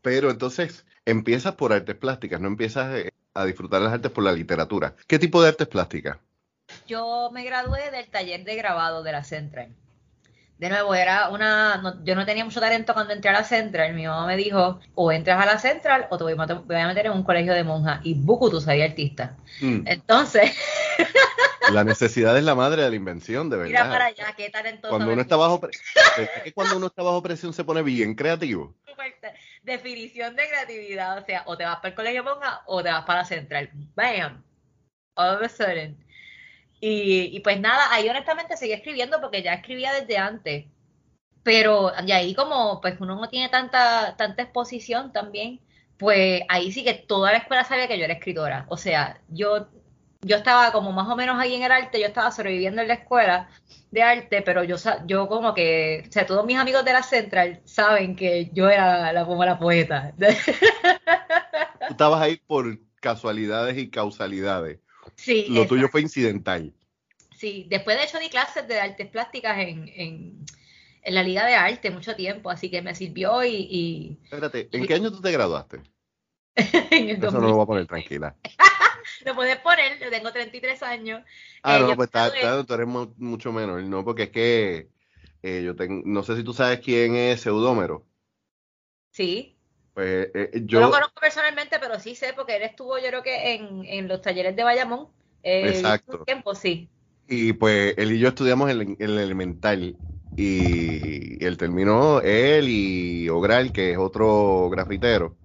pero 0.00 0.30
entonces 0.30 0.86
empiezas 1.04 1.56
por 1.56 1.72
artes 1.72 1.96
plásticas, 1.96 2.40
no 2.40 2.46
empiezas 2.46 2.94
eh, 2.94 3.10
a 3.34 3.44
disfrutar 3.46 3.82
las 3.82 3.94
artes 3.94 4.12
por 4.12 4.22
la 4.22 4.30
literatura. 4.30 4.94
¿Qué 5.08 5.18
tipo 5.18 5.42
de 5.42 5.48
artes 5.48 5.66
plásticas? 5.66 6.18
Yo 6.88 7.30
me 7.32 7.44
gradué 7.44 7.92
del 7.92 8.08
taller 8.08 8.42
de 8.42 8.56
grabado 8.56 9.04
de 9.04 9.12
la 9.12 9.22
Central 9.22 9.68
de 10.58 10.68
nuevo, 10.68 10.92
era 10.92 11.28
una. 11.28 11.96
yo 12.02 12.16
no 12.16 12.26
tenía 12.26 12.44
mucho 12.44 12.58
talento 12.58 12.92
cuando 12.92 13.12
entré 13.12 13.30
a 13.30 13.34
la 13.34 13.44
Central. 13.44 13.94
Mi 13.94 14.06
mamá 14.06 14.26
me 14.26 14.36
dijo: 14.36 14.80
o 14.94 15.12
entras 15.12 15.40
a 15.40 15.46
la 15.46 15.58
Central 15.58 16.08
o 16.10 16.18
te 16.18 16.24
voy, 16.24 16.32
a 16.34 16.86
meter 16.88 17.06
en 17.06 17.12
un 17.12 17.22
colegio 17.22 17.54
de 17.54 17.62
monjas. 17.62 18.00
Y 18.02 18.14
Buku, 18.14 18.50
tú 18.50 18.60
soy 18.60 18.82
artista. 18.82 19.36
Mm. 19.60 19.86
Entonces. 19.86 20.52
La 21.72 21.84
necesidad 21.84 22.34
es 22.38 22.44
la 22.44 22.54
madre 22.54 22.82
de 22.82 22.88
la 22.88 22.96
invención, 22.96 23.50
de 23.50 23.58
verdad. 23.58 23.68
Mira 23.68 23.90
para 23.90 24.06
allá, 24.06 24.32
qué 24.34 24.48
talentoso. 24.48 24.88
Cuando 24.88 25.12
uno 25.12 25.20
está 25.20 25.36
bajo 25.36 25.60
cuando 26.54 26.78
uno 26.78 26.86
está 26.86 27.02
bajo 27.02 27.22
presión 27.22 27.52
se 27.52 27.62
pone 27.62 27.82
bien 27.82 28.14
creativo. 28.14 28.74
Definición 29.62 30.34
de 30.34 30.48
creatividad, 30.48 31.18
o 31.18 31.26
sea, 31.26 31.42
o 31.44 31.58
te 31.58 31.64
vas 31.64 31.76
para 31.76 31.90
el 31.90 31.94
colegio 31.94 32.22
de 32.22 32.30
monjas 32.30 32.60
o 32.64 32.82
te 32.82 32.88
vas 32.88 33.04
para 33.04 33.18
la 33.18 33.24
central. 33.26 33.70
Bam. 33.94 34.42
All 35.14 35.36
of 35.36 35.42
a 35.42 35.48
sudden. 35.50 36.02
Y, 36.80 37.40
pues 37.40 37.60
nada, 37.60 37.92
ahí 37.92 38.08
honestamente 38.08 38.56
seguí 38.56 38.72
escribiendo 38.72 39.20
porque 39.20 39.42
ya 39.42 39.54
escribía 39.54 39.92
desde 39.92 40.16
antes. 40.18 40.66
Pero 41.42 41.92
de 42.04 42.12
ahí 42.12 42.34
como 42.34 42.80
pues 42.80 43.00
uno 43.00 43.16
no 43.16 43.28
tiene 43.28 43.48
tanta, 43.48 44.16
tanta 44.16 44.42
exposición 44.42 45.12
también, 45.12 45.60
pues 45.96 46.42
ahí 46.48 46.70
sí 46.72 46.84
que 46.84 46.94
toda 46.94 47.32
la 47.32 47.38
escuela 47.38 47.64
sabía 47.64 47.88
que 47.88 47.98
yo 47.98 48.04
era 48.04 48.14
escritora. 48.14 48.66
O 48.68 48.76
sea, 48.76 49.20
yo, 49.28 49.68
yo 50.20 50.36
estaba 50.36 50.72
como 50.72 50.92
más 50.92 51.08
o 51.08 51.16
menos 51.16 51.36
ahí 51.38 51.54
en 51.54 51.62
el 51.62 51.72
arte, 51.72 52.00
yo 52.00 52.06
estaba 52.06 52.30
sobreviviendo 52.30 52.82
en 52.82 52.88
la 52.88 52.94
escuela 52.94 53.48
de 53.90 54.02
arte, 54.02 54.42
pero 54.42 54.62
yo, 54.64 54.76
yo 55.06 55.28
como 55.28 55.54
que, 55.54 56.04
o 56.08 56.12
sea, 56.12 56.26
todos 56.26 56.44
mis 56.44 56.58
amigos 56.58 56.84
de 56.84 56.92
la 56.92 57.02
Central 57.02 57.60
saben 57.64 58.14
que 58.14 58.50
yo 58.52 58.68
era 58.68 59.12
la, 59.12 59.24
como 59.24 59.44
la 59.44 59.58
poeta. 59.58 60.12
estabas 61.88 62.20
ahí 62.20 62.36
por 62.46 62.78
casualidades 63.00 63.78
y 63.78 63.90
causalidades. 63.90 64.80
Sí. 65.18 65.46
Lo 65.50 65.66
tuyo 65.66 65.88
fue 65.88 66.00
incidental. 66.00 66.72
Sí, 67.36 67.66
después 67.68 67.96
de 67.96 68.04
hecho 68.04 68.18
di 68.18 68.30
clases 68.30 68.66
de 68.66 68.80
artes 68.80 69.08
plásticas 69.08 69.58
en, 69.58 69.88
en, 69.94 70.44
en 71.02 71.14
la 71.14 71.22
Liga 71.22 71.46
de 71.46 71.54
Arte 71.54 71.90
mucho 71.90 72.16
tiempo, 72.16 72.50
así 72.50 72.70
que 72.70 72.82
me 72.82 72.94
sirvió 72.94 73.44
y... 73.44 74.18
Espérate, 74.24 74.68
¿en 74.72 74.86
qué 74.86 74.94
año 74.94 75.10
tú 75.12 75.20
te 75.20 75.30
graduaste? 75.30 75.82
en 76.56 77.10
el 77.10 77.16
Eso 77.16 77.30
no 77.32 77.40
lo 77.48 77.54
voy 77.54 77.62
a 77.62 77.66
poner 77.66 77.86
tranquila. 77.86 78.34
lo 79.24 79.34
puedes 79.34 79.58
poner, 79.58 79.98
yo 80.00 80.10
tengo 80.10 80.32
33 80.32 80.82
años. 80.82 81.22
Ah, 81.62 81.76
Eh, 81.76 81.80
no, 81.82 81.96
pues 81.96 82.08
está, 82.08 82.32
claro, 82.32 82.64
tú 82.64 82.74
eres 82.74 82.86
mu- 82.86 83.14
mucho 83.18 83.52
menos, 83.52 83.82
¿no? 83.84 84.04
Porque 84.04 84.24
es 84.24 84.30
que 84.30 84.88
eh, 85.42 85.62
yo 85.64 85.76
tengo, 85.76 86.02
no 86.06 86.22
sé 86.22 86.36
si 86.36 86.42
tú 86.44 86.52
sabes 86.52 86.80
quién 86.80 87.14
es 87.14 87.40
Seudómero. 87.42 88.04
Sí, 89.10 89.57
Pues 89.98 90.30
eh, 90.34 90.62
yo 90.70 90.80
lo 90.80 90.90
yo, 90.90 90.90
conozco 90.90 91.20
personalmente, 91.20 91.78
pero 91.80 91.98
sí 92.00 92.14
sé 92.14 92.32
porque 92.34 92.56
él 92.56 92.62
estuvo 92.62 92.98
yo 92.98 93.08
creo 93.08 93.22
que 93.22 93.54
en, 93.54 93.84
en 93.84 94.08
los 94.08 94.20
talleres 94.22 94.54
de 94.56 94.64
Bayamón. 94.64 95.08
Eh, 95.42 95.70
Exacto. 95.70 96.18
Un 96.18 96.24
tiempo, 96.24 96.54
sí. 96.54 96.90
y 97.26 97.52
pues 97.54 97.94
él 97.98 98.12
y 98.12 98.18
yo 98.18 98.28
estudiamos 98.28 98.70
en, 98.70 98.80
el- 98.80 98.96
el 99.00 99.18
elemental. 99.18 99.98
Y 100.36 101.44
él 101.44 101.56
terminó, 101.58 102.20
él 102.20 102.66
y 102.68 103.28
Ogral, 103.28 103.72
que 103.72 103.92
es 103.92 103.98
otro 103.98 104.70
grafitero. 104.70 105.36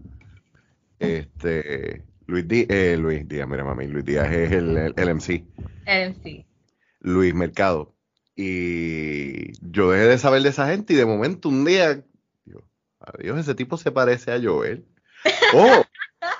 Este, 0.99 2.05
Luis 2.27 2.47
Díaz, 2.47 2.67
eh, 2.69 2.97
Luis 2.97 3.27
Díaz, 3.27 3.47
mira 3.47 3.63
mami, 3.63 3.87
Luis 3.87 4.05
Díaz 4.05 4.31
es 4.31 4.51
el, 4.51 4.77
el, 4.77 4.93
el 4.97 5.09
MC. 5.09 5.47
Eh, 5.85 6.13
sí. 6.21 6.45
Luis 6.99 7.33
Mercado. 7.33 7.95
Y 8.35 9.53
yo 9.71 9.91
dejé 9.91 10.05
de 10.05 10.17
saber 10.17 10.41
de 10.41 10.49
esa 10.49 10.67
gente 10.67 10.93
y 10.93 10.95
de 10.95 11.05
momento 11.05 11.49
un 11.49 11.65
día, 11.65 11.97
yo, 11.97 12.03
adiós, 13.03 13.39
ese 13.39 13.55
tipo 13.55 13.77
se 13.77 13.91
parece 13.91 14.31
a 14.31 14.41
Joel. 14.41 14.85
Oh, 15.53 15.83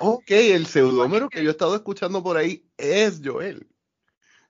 ok, 0.00 0.30
el 0.30 0.66
seudómero 0.66 1.28
que 1.28 1.42
yo 1.42 1.50
he 1.50 1.52
estado 1.52 1.74
escuchando 1.74 2.22
por 2.22 2.36
ahí 2.36 2.68
es 2.76 3.20
Joel. 3.24 3.66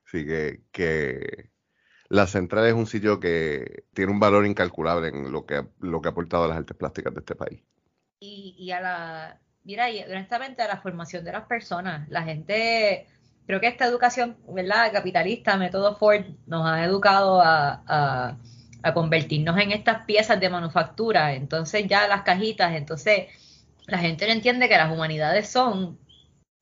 Así 0.05 0.25
que, 0.25 0.61
que 0.71 1.51
la 2.09 2.27
central 2.27 2.67
es 2.67 2.73
un 2.73 2.87
sitio 2.87 3.19
que 3.19 3.85
tiene 3.93 4.11
un 4.11 4.19
valor 4.19 4.45
incalculable 4.45 5.09
en 5.09 5.31
lo 5.31 5.45
que, 5.45 5.65
lo 5.79 6.01
que 6.01 6.07
ha 6.07 6.11
aportado 6.11 6.45
a 6.45 6.47
las 6.47 6.57
artes 6.57 6.77
plásticas 6.77 7.13
de 7.13 7.19
este 7.19 7.35
país. 7.35 7.61
y, 8.19 8.55
y 8.57 8.71
a 8.71 8.81
la, 8.81 9.39
mira, 9.65 9.89
y 9.89 10.01
honestamente 10.03 10.61
a 10.61 10.67
la 10.67 10.77
formación 10.77 11.25
de 11.25 11.33
las 11.33 11.45
personas. 11.45 12.07
La 12.09 12.23
gente, 12.23 13.07
creo 13.45 13.59
que 13.59 13.67
esta 13.67 13.85
educación, 13.85 14.37
¿verdad? 14.47 14.93
Capitalista, 14.93 15.57
método 15.57 15.95
Ford, 15.97 16.23
nos 16.45 16.65
ha 16.65 16.85
educado 16.85 17.41
a, 17.41 17.83
a, 17.85 18.37
a 18.85 18.93
convertirnos 18.93 19.57
en 19.59 19.71
estas 19.71 20.05
piezas 20.05 20.39
de 20.39 20.49
manufactura, 20.49 21.33
entonces 21.33 21.87
ya 21.87 22.07
las 22.07 22.21
cajitas, 22.23 22.75
entonces 22.75 23.27
la 23.87 23.97
gente 23.99 24.27
no 24.27 24.33
entiende 24.33 24.69
que 24.69 24.77
las 24.77 24.91
humanidades 24.91 25.49
son 25.49 25.99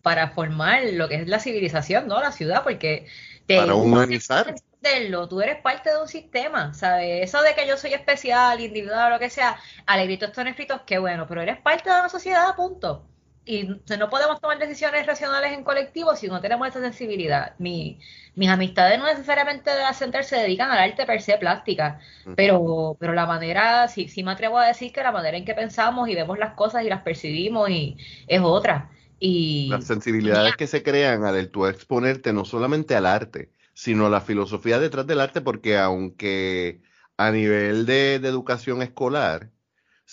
para 0.01 0.29
formar 0.31 0.83
lo 0.93 1.09
que 1.09 1.15
es 1.15 1.27
la 1.27 1.39
civilización, 1.39 2.07
¿no? 2.07 2.21
La 2.21 2.31
ciudad, 2.31 2.63
porque 2.63 3.07
te 3.45 3.57
Para 3.57 3.75
humanizar. 3.75 4.57
entenderlo, 4.81 5.27
tú 5.29 5.41
eres 5.41 5.61
parte 5.61 5.89
de 5.91 6.01
un 6.01 6.07
sistema, 6.07 6.73
¿sabes? 6.73 7.23
Eso 7.29 7.41
de 7.41 7.55
que 7.55 7.67
yo 7.67 7.77
soy 7.77 7.93
especial, 7.93 8.59
individual, 8.61 9.11
lo 9.11 9.19
que 9.19 9.29
sea, 9.29 9.57
alegrito 9.85 10.25
están 10.27 10.47
escritos, 10.47 10.81
qué 10.85 10.97
bueno, 10.99 11.27
pero 11.27 11.41
eres 11.41 11.57
parte 11.61 11.89
de 11.89 11.99
una 11.99 12.09
sociedad, 12.09 12.55
punto. 12.55 13.09
Y 13.45 13.63
no 13.63 14.09
podemos 14.09 14.39
tomar 14.39 14.57
decisiones 14.57 15.05
racionales 15.05 15.51
en 15.51 15.65
colectivo 15.65 16.15
si 16.15 16.27
no 16.27 16.39
tenemos 16.39 16.67
esa 16.67 16.79
sensibilidad. 16.79 17.55
Mi, 17.57 17.99
mis 18.35 18.49
amistades 18.49 18.97
no 18.97 19.05
necesariamente 19.05 19.69
de 19.69 19.81
la 19.81 19.93
Center 19.93 20.23
se 20.23 20.37
dedican 20.37 20.71
al 20.71 20.77
arte 20.77 21.05
per 21.05 21.21
se 21.21 21.37
plástica, 21.37 21.99
pero, 22.37 22.95
pero 22.99 23.13
la 23.13 23.25
manera, 23.25 23.87
sí, 23.89 24.07
sí 24.07 24.23
me 24.23 24.31
atrevo 24.31 24.59
a 24.59 24.67
decir 24.67 24.93
que 24.93 25.03
la 25.03 25.11
manera 25.11 25.35
en 25.35 25.43
que 25.43 25.53
pensamos 25.53 26.07
y 26.07 26.15
vemos 26.15 26.39
las 26.39 26.53
cosas 26.53 26.85
y 26.85 26.89
las 26.89 27.01
percibimos 27.01 27.69
y 27.69 27.97
es 28.27 28.39
otra. 28.41 28.89
Y 29.19 29.67
Las 29.69 29.85
sensibilidades 29.85 30.55
que 30.55 30.67
se 30.67 30.81
crean 30.81 31.25
al 31.25 31.49
tú 31.49 31.65
exponerte 31.65 32.31
no 32.31 32.45
solamente 32.45 32.95
al 32.95 33.05
arte, 33.05 33.51
sino 33.73 34.05
a 34.05 34.09
la 34.09 34.21
filosofía 34.21 34.79
detrás 34.79 35.05
del 35.05 35.19
arte, 35.19 35.41
porque 35.41 35.77
aunque 35.77 36.81
a 37.17 37.31
nivel 37.31 37.85
de, 37.85 38.19
de 38.19 38.27
educación 38.29 38.81
escolar, 38.81 39.49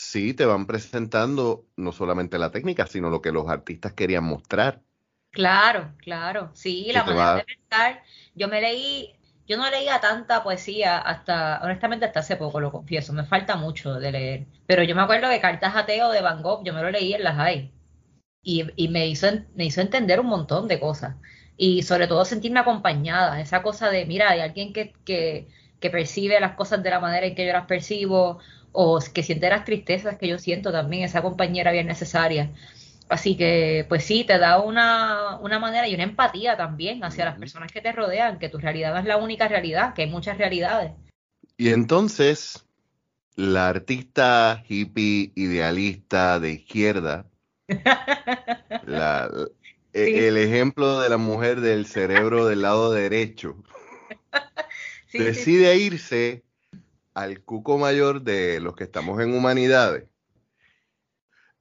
sí 0.01 0.35
te 0.35 0.47
van 0.47 0.67
presentando 0.67 1.69
no 1.77 1.93
solamente 1.93 2.39
la 2.39 2.51
técnica, 2.51 2.87
sino 2.87 3.11
lo 3.11 3.21
que 3.23 3.33
los 3.33 3.49
artistas 3.49 3.93
querían 3.95 4.25
mostrar. 4.25 4.83
Claro, 5.33 5.95
claro, 5.99 6.51
sí, 6.55 6.91
la 6.93 7.05
manera 7.05 7.31
va- 7.35 7.37
de 7.37 7.45
pensar. 7.45 8.03
Yo 8.35 8.49
me 8.49 8.61
leí, 8.61 9.15
yo 9.47 9.57
no 9.57 9.71
leía 9.71 10.01
tanta 10.01 10.43
poesía 10.43 10.99
hasta, 10.99 11.61
honestamente, 11.63 12.05
hasta 12.07 12.21
hace 12.21 12.37
poco, 12.37 12.59
lo 12.61 12.73
confieso, 12.73 13.13
me 13.13 13.25
falta 13.25 13.55
mucho 13.57 13.95
de 13.95 14.11
leer. 14.13 14.47
Pero 14.67 14.83
yo 14.83 14.95
me 14.97 15.03
acuerdo 15.03 15.29
que 15.31 15.41
Cartas 15.41 15.77
a 15.77 15.87
Teo 15.87 16.11
de 16.11 16.21
Van 16.21 16.43
Gogh, 16.43 16.65
yo 16.65 16.73
me 16.75 16.83
lo 16.83 16.91
leí 16.91 17.15
en 17.15 17.23
las 17.25 17.37
high. 17.37 17.73
Y, 18.43 18.67
y 18.77 18.89
me 18.89 19.09
hizo, 19.09 19.29
me 19.55 19.67
hizo 19.67 19.81
entender 19.83 20.21
un 20.21 20.27
montón 20.29 20.69
de 20.69 20.81
cosas. 20.81 21.17
Y 21.57 21.83
sobre 21.85 22.09
todo 22.09 22.25
sentirme 22.25 22.61
acompañada, 22.61 23.41
esa 23.41 23.63
cosa 23.63 23.91
de, 23.91 24.07
mira, 24.07 24.31
hay 24.31 24.41
alguien 24.41 24.73
que, 24.73 24.95
que, 25.05 25.49
que 25.81 25.91
percibe 25.91 26.41
las 26.41 26.55
cosas 26.57 26.83
de 26.83 26.91
la 26.91 27.01
manera 27.01 27.27
en 27.27 27.35
que 27.37 27.47
yo 27.47 27.53
las 27.53 27.67
percibo, 27.67 28.41
o 28.73 28.99
que 29.13 29.23
siente 29.23 29.49
las 29.49 29.65
tristezas 29.65 30.17
que 30.19 30.29
yo 30.29 30.39
siento 30.39 30.73
también, 30.73 31.05
esa 31.05 31.23
compañera 31.23 31.73
bien 31.73 31.87
necesaria. 31.87 32.51
Así 33.09 33.37
que, 33.37 33.85
pues 33.89 34.05
sí, 34.05 34.23
te 34.25 34.39
da 34.39 34.61
una, 34.61 35.37
una 35.39 35.59
manera 35.59 35.89
y 35.89 35.95
una 35.95 36.05
empatía 36.05 36.57
también 36.57 37.03
hacia 37.03 37.25
las 37.25 37.39
personas 37.39 37.73
que 37.73 37.81
te 37.81 37.91
rodean, 37.91 38.39
que 38.39 38.49
tu 38.49 38.59
realidad 38.59 38.93
no 38.95 39.01
es 39.01 39.05
la 39.05 39.17
única 39.17 39.49
realidad, 39.49 39.95
que 39.95 40.03
hay 40.03 40.11
muchas 40.11 40.39
realidades. 40.39 40.93
Y 41.57 41.71
entonces, 41.71 42.65
la 43.35 43.69
artista 43.69 44.63
hippie 44.69 45.33
idealista 45.35 46.39
de 46.39 46.53
izquierda, 46.53 47.27
la- 48.87 49.29
e- 49.93 50.05
Sí. 50.05 50.15
el 50.15 50.37
ejemplo 50.37 51.01
de 51.01 51.09
la 51.09 51.17
mujer 51.17 51.61
del 51.61 51.87
cerebro 51.87 52.47
del 52.47 52.63
lado 52.63 52.93
derecho, 52.93 53.57
Sí, 55.09 55.19
sí, 55.19 55.25
decide 55.25 55.77
irse 55.77 56.45
al 57.23 57.43
cuco 57.43 57.79
mayor 57.79 58.23
de 58.23 58.61
los 58.61 58.75
que 58.75 58.85
estamos 58.85 59.21
en 59.21 59.35
humanidades. 59.35 60.09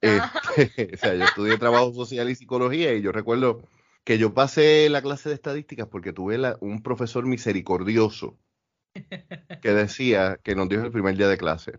Este, 0.00 0.90
o 0.94 0.96
sea, 0.96 1.14
yo 1.14 1.24
estudié 1.24 1.58
trabajo 1.58 1.92
social 1.92 2.30
y 2.30 2.34
psicología 2.34 2.94
y 2.94 3.02
yo 3.02 3.12
recuerdo 3.12 3.62
que 4.04 4.18
yo 4.18 4.32
pasé 4.32 4.88
la 4.88 5.02
clase 5.02 5.28
de 5.28 5.34
estadísticas 5.34 5.86
porque 5.88 6.12
tuve 6.12 6.38
la- 6.38 6.56
un 6.60 6.82
profesor 6.82 7.26
misericordioso 7.26 8.38
que 9.62 9.70
decía, 9.72 10.38
que 10.42 10.54
nos 10.54 10.68
dijo 10.68 10.82
el 10.82 10.90
primer 10.92 11.16
día 11.16 11.28
de 11.28 11.36
clase, 11.38 11.78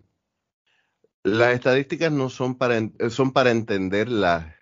las 1.24 1.54
estadísticas 1.54 2.12
no 2.12 2.30
son 2.30 2.58
para, 2.58 2.78
en- 2.78 2.96
son 3.10 3.32
para 3.34 3.52
entender 3.52 4.10
las 4.10 4.54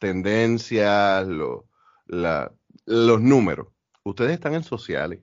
tendencias, 0.00 1.26
lo- 1.26 1.66
la- 2.06 2.52
los 2.86 3.20
números. 3.20 3.68
Ustedes 4.04 4.32
están 4.32 4.54
en 4.54 4.64
sociales. 4.64 5.20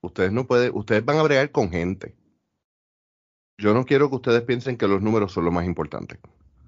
Ustedes 0.00 0.32
no 0.32 0.46
pueden, 0.46 0.72
ustedes 0.74 1.04
van 1.04 1.18
a 1.18 1.22
bregar 1.22 1.50
con 1.50 1.70
gente. 1.70 2.16
Yo 3.58 3.72
no 3.72 3.84
quiero 3.84 4.10
que 4.10 4.16
ustedes 4.16 4.42
piensen 4.42 4.76
que 4.76 4.86
los 4.86 5.00
números 5.02 5.32
son 5.32 5.44
lo 5.44 5.50
más 5.50 5.64
importante. 5.64 6.18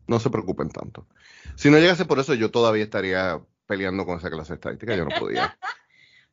No 0.07 0.19
se 0.21 0.31
preocupen 0.31 0.71
tanto. 0.71 1.07
Si 1.55 1.71
no 1.71 1.79
llegase 1.79 2.07
por 2.07 2.19
eso, 2.19 2.35
yo 2.35 2.51
todavía 2.51 2.85
estaría 2.85 3.41
peleando 3.67 4.07
con 4.07 4.19
esa 4.19 4.31
clase 4.31 4.55
de 4.55 4.55
estadística. 4.55 4.97
Yo 4.97 5.05
no 5.05 5.19
podía. 5.19 5.57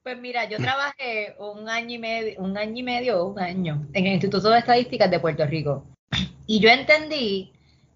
Pues 0.05 0.19
mira, 0.19 0.47
yo 0.47 0.57
trabajé 0.57 1.35
un 1.39 1.67
año 1.67 1.95
y 1.95 1.97
medio, 1.97 2.39
un 2.39 2.55
año 2.59 2.77
y 2.77 2.83
medio, 2.83 3.23
o 3.23 3.25
un 3.25 3.39
año, 3.39 3.87
en 3.91 4.05
el 4.05 4.13
Instituto 4.13 4.51
de 4.51 4.59
Estadísticas 4.59 5.09
de 5.09 5.19
Puerto 5.19 5.47
Rico. 5.47 5.87
Y 6.45 6.59
yo 6.59 6.69
entendí, 6.69 7.51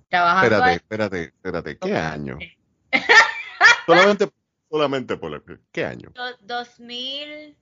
trabajando. 0.09 0.55
Espérate, 0.55 0.73
espérate, 0.73 1.23
espérate, 1.25 1.77
¿qué 1.77 1.95
año? 1.95 2.39
solamente, 3.85 4.27
solamente 4.71 5.17
por 5.17 5.35
el, 5.35 5.59
¿qué 5.71 5.85
año? 5.85 6.11
2000. 6.41 7.55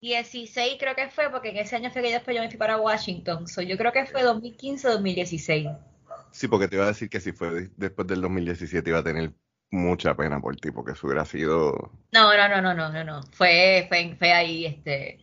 16 0.00 0.76
creo 0.78 0.94
que 0.94 1.08
fue, 1.08 1.30
porque 1.30 1.50
en 1.50 1.56
ese 1.58 1.76
año 1.76 1.90
fue 1.90 2.02
que 2.02 2.12
después 2.12 2.36
yo 2.36 2.42
me 2.42 2.48
fui 2.48 2.58
para 2.58 2.76
Washington. 2.76 3.48
So, 3.48 3.62
yo 3.62 3.76
creo 3.76 3.92
que 3.92 4.06
fue 4.06 4.22
2015-2016. 4.22 5.78
Sí, 6.30 6.48
porque 6.48 6.68
te 6.68 6.76
iba 6.76 6.84
a 6.84 6.88
decir 6.88 7.08
que 7.08 7.20
si 7.20 7.32
fue 7.32 7.70
después 7.76 8.06
del 8.06 8.20
2017 8.20 8.90
iba 8.90 9.00
a 9.00 9.04
tener 9.04 9.32
mucha 9.70 10.14
pena 10.14 10.40
por 10.40 10.56
ti, 10.56 10.70
porque 10.70 10.92
eso 10.92 11.06
hubiera 11.06 11.24
sido... 11.24 11.90
No, 12.12 12.36
no, 12.36 12.48
no, 12.48 12.62
no, 12.62 12.74
no, 12.74 12.90
no, 12.90 13.04
no. 13.04 13.22
Fue, 13.32 13.86
fue, 13.88 14.16
fue 14.18 14.32
ahí, 14.32 14.66
este... 14.66 15.18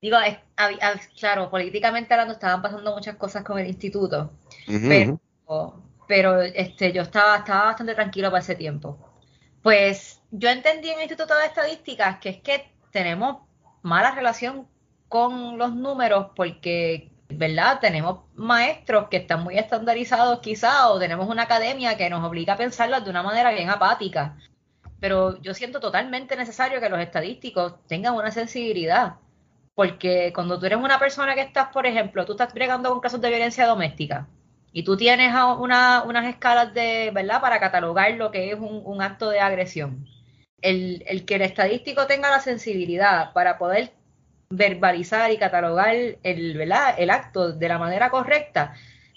Digo, 0.00 0.18
claro, 1.18 1.50
políticamente 1.50 2.12
hablando 2.12 2.34
estaban 2.34 2.60
pasando 2.60 2.94
muchas 2.94 3.16
cosas 3.16 3.42
con 3.42 3.58
el 3.58 3.66
instituto, 3.66 4.32
pero, 4.66 5.18
pero, 6.06 6.42
este, 6.42 6.92
yo 6.92 7.00
estaba, 7.00 7.38
estaba 7.38 7.64
bastante 7.64 7.94
tranquilo 7.94 8.30
para 8.30 8.42
ese 8.42 8.54
tiempo. 8.54 8.98
Pues 9.62 10.20
yo 10.30 10.50
entendí 10.50 10.90
en 10.90 10.96
el 10.96 11.04
Instituto 11.04 11.34
de 11.34 11.46
Estadísticas 11.46 12.18
que 12.18 12.28
es 12.28 12.42
que 12.42 12.70
tenemos 12.90 13.43
mala 13.84 14.12
relación 14.12 14.66
con 15.08 15.58
los 15.58 15.74
números 15.74 16.28
porque, 16.34 17.12
¿verdad? 17.28 17.78
Tenemos 17.80 18.22
maestros 18.34 19.08
que 19.08 19.18
están 19.18 19.44
muy 19.44 19.58
estandarizados 19.58 20.40
quizá 20.40 20.88
o 20.88 20.98
tenemos 20.98 21.28
una 21.28 21.42
academia 21.42 21.96
que 21.96 22.10
nos 22.10 22.24
obliga 22.24 22.54
a 22.54 22.56
pensarlas 22.56 23.04
de 23.04 23.10
una 23.10 23.22
manera 23.22 23.52
bien 23.52 23.70
apática. 23.70 24.36
Pero 25.00 25.40
yo 25.42 25.54
siento 25.54 25.80
totalmente 25.80 26.34
necesario 26.34 26.80
que 26.80 26.88
los 26.88 26.98
estadísticos 26.98 27.74
tengan 27.86 28.14
una 28.14 28.30
sensibilidad. 28.30 29.16
Porque 29.74 30.32
cuando 30.34 30.58
tú 30.58 30.66
eres 30.66 30.78
una 30.78 30.98
persona 30.98 31.34
que 31.34 31.42
estás, 31.42 31.68
por 31.68 31.86
ejemplo, 31.86 32.24
tú 32.24 32.32
estás 32.32 32.54
bregando 32.54 32.90
con 32.90 33.00
casos 33.00 33.20
de 33.20 33.28
violencia 33.28 33.66
doméstica 33.66 34.28
y 34.72 34.82
tú 34.82 34.96
tienes 34.96 35.32
unas 35.58 36.24
escalas 36.26 36.74
de, 36.74 37.12
¿verdad? 37.14 37.40
Para 37.40 37.60
catalogar 37.60 38.12
lo 38.14 38.30
que 38.30 38.50
es 38.50 38.58
un, 38.58 39.00
acto 39.02 39.30
de 39.30 39.40
agresión. 39.40 40.08
El, 40.64 41.04
el, 41.06 41.24
que 41.24 41.34
el 41.34 41.42
estadístico 41.42 42.06
tenga 42.06 42.30
la 42.30 42.40
sensibilidad 42.40 43.32
para 43.34 43.58
poder 43.58 43.92
verbalizar 44.48 45.30
y 45.30 45.36
catalogar 45.36 45.94
el, 45.94 46.56
¿verdad? 46.56 46.94
el 46.98 47.10
acto 47.10 47.52
de 47.52 47.68
la 47.68 47.78
manera 47.78 48.10
correcta, 48.10 48.74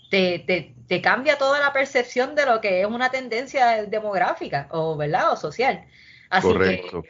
te, 0.09 0.73
te, 0.87 1.01
cambia 1.01 1.37
toda 1.37 1.59
la 1.59 1.73
percepción 1.73 2.35
de 2.35 2.45
lo 2.45 2.61
que 2.61 2.81
es 2.81 2.87
una 2.87 3.09
tendencia 3.09 3.85
demográfica 3.85 4.67
o, 4.71 4.95
¿verdad? 4.95 5.31
o 5.31 5.35
social. 5.35 5.85
Así 6.29 6.47
Correcto. 6.47 7.03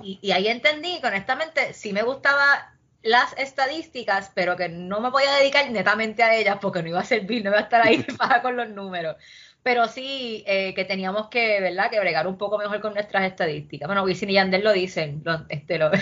y, 0.00 0.18
y, 0.22 0.32
ahí 0.32 0.48
entendí 0.48 1.00
que 1.00 1.06
honestamente 1.06 1.72
sí 1.72 1.92
me 1.92 2.02
gustaba 2.02 2.74
las 3.02 3.32
estadísticas, 3.38 4.30
pero 4.34 4.56
que 4.56 4.68
no 4.68 5.00
me 5.00 5.10
voy 5.10 5.24
a 5.24 5.36
dedicar 5.36 5.70
netamente 5.70 6.22
a 6.22 6.34
ellas 6.34 6.58
porque 6.60 6.82
no 6.82 6.88
iba 6.88 7.00
a 7.00 7.04
servir, 7.04 7.44
no 7.44 7.50
iba 7.50 7.58
a 7.58 7.62
estar 7.62 7.86
ahí 7.86 8.02
para 8.18 8.42
con 8.42 8.56
los 8.56 8.68
números. 8.68 9.16
Pero 9.62 9.88
sí 9.88 10.44
eh, 10.46 10.72
que 10.74 10.84
teníamos 10.84 11.28
que, 11.28 11.60
¿verdad?, 11.60 11.90
que 11.90 12.00
bregar 12.00 12.26
un 12.26 12.38
poco 12.38 12.58
mejor 12.58 12.80
con 12.80 12.94
nuestras 12.94 13.24
estadísticas. 13.24 13.86
Bueno, 13.86 14.04
Wisin 14.04 14.30
y 14.30 14.34
Yandel 14.34 14.64
lo 14.64 14.72
dicen, 14.72 15.22
este, 15.48 15.78
lo... 15.78 15.90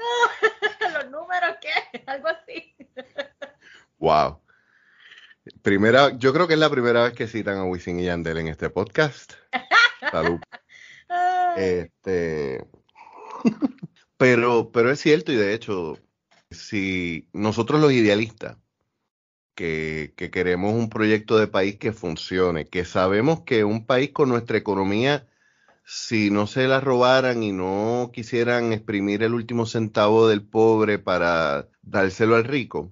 los 0.94 1.10
números, 1.10 1.56
¿qué? 1.60 2.02
Algo 2.06 2.28
así. 2.28 2.74
Wow. 3.98 4.40
Primera, 5.62 6.16
yo 6.16 6.32
creo 6.32 6.46
que 6.46 6.54
es 6.54 6.60
la 6.60 6.70
primera 6.70 7.02
vez 7.04 7.12
que 7.14 7.26
citan 7.26 7.58
a 7.58 7.64
Wisin 7.64 8.00
y 8.00 8.04
Yandel 8.04 8.38
en 8.38 8.48
este 8.48 8.70
podcast. 8.70 9.32
Salud. 10.10 10.38
Este, 11.56 12.64
pero, 14.16 14.70
pero 14.70 14.92
es 14.92 15.00
cierto, 15.00 15.32
y 15.32 15.34
de 15.34 15.54
hecho, 15.54 15.98
si 16.52 17.28
nosotros 17.32 17.80
los 17.80 17.90
idealistas, 17.90 18.56
que, 19.60 20.14
que, 20.16 20.30
queremos 20.30 20.72
un 20.72 20.88
proyecto 20.88 21.36
de 21.36 21.46
país 21.46 21.76
que 21.76 21.92
funcione, 21.92 22.66
que 22.66 22.86
sabemos 22.86 23.42
que 23.42 23.62
un 23.62 23.84
país 23.84 24.10
con 24.10 24.30
nuestra 24.30 24.56
economía, 24.56 25.28
si 25.84 26.30
no 26.30 26.46
se 26.46 26.66
la 26.66 26.80
robaran 26.80 27.42
y 27.42 27.52
no 27.52 28.10
quisieran 28.10 28.72
exprimir 28.72 29.22
el 29.22 29.34
último 29.34 29.66
centavo 29.66 30.28
del 30.28 30.42
pobre 30.42 30.98
para 30.98 31.68
dárselo 31.82 32.36
al 32.36 32.44
rico, 32.44 32.90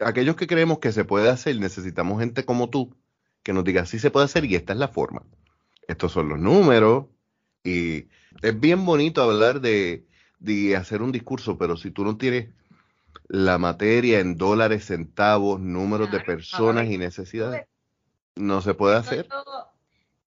aquellos 0.00 0.34
que 0.34 0.48
creemos 0.48 0.80
que 0.80 0.90
se 0.90 1.04
puede 1.04 1.30
hacer, 1.30 1.60
necesitamos 1.60 2.18
gente 2.18 2.44
como 2.44 2.70
tú, 2.70 2.96
que 3.44 3.52
nos 3.52 3.62
diga, 3.62 3.86
sí 3.86 4.00
se 4.00 4.10
puede 4.10 4.24
hacer 4.24 4.44
y 4.46 4.56
esta 4.56 4.72
es 4.72 4.80
la 4.80 4.88
forma. 4.88 5.22
Estos 5.86 6.10
son 6.10 6.28
los 6.28 6.40
números 6.40 7.06
y 7.62 8.08
es 8.42 8.58
bien 8.58 8.84
bonito 8.84 9.22
hablar 9.22 9.60
de, 9.60 10.08
de 10.40 10.74
hacer 10.74 11.02
un 11.02 11.12
discurso, 11.12 11.56
pero 11.56 11.76
si 11.76 11.92
tú 11.92 12.02
no 12.04 12.16
tienes 12.16 12.48
la 13.28 13.58
materia 13.58 14.20
en 14.20 14.36
dólares, 14.36 14.86
centavos, 14.86 15.60
números 15.60 16.10
de 16.10 16.20
personas 16.20 16.86
y 16.86 16.98
necesidades, 16.98 17.66
no 18.36 18.60
se 18.60 18.74
puede 18.74 18.96
hacer. 18.96 19.28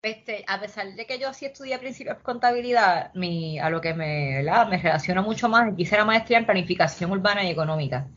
Este, 0.01 0.43
a 0.47 0.59
pesar 0.59 0.93
de 0.93 1.05
que 1.05 1.17
yo 1.17 1.33
sí 1.33 1.45
estudié 1.45 1.79
principios 1.79 2.17
de 2.17 2.23
contabilidad, 2.23 3.13
mi, 3.13 3.57
a 3.57 3.69
lo 3.69 3.79
que 3.79 3.93
me, 3.93 4.43
me 4.43 4.77
relaciona 4.77 5.21
mucho 5.21 5.47
más, 5.47 5.73
quisiera 5.75 6.03
maestría 6.03 6.39
en 6.39 6.45
planificación 6.45 7.11
urbana 7.11 7.43
y 7.45 7.49
económica. 7.49 8.07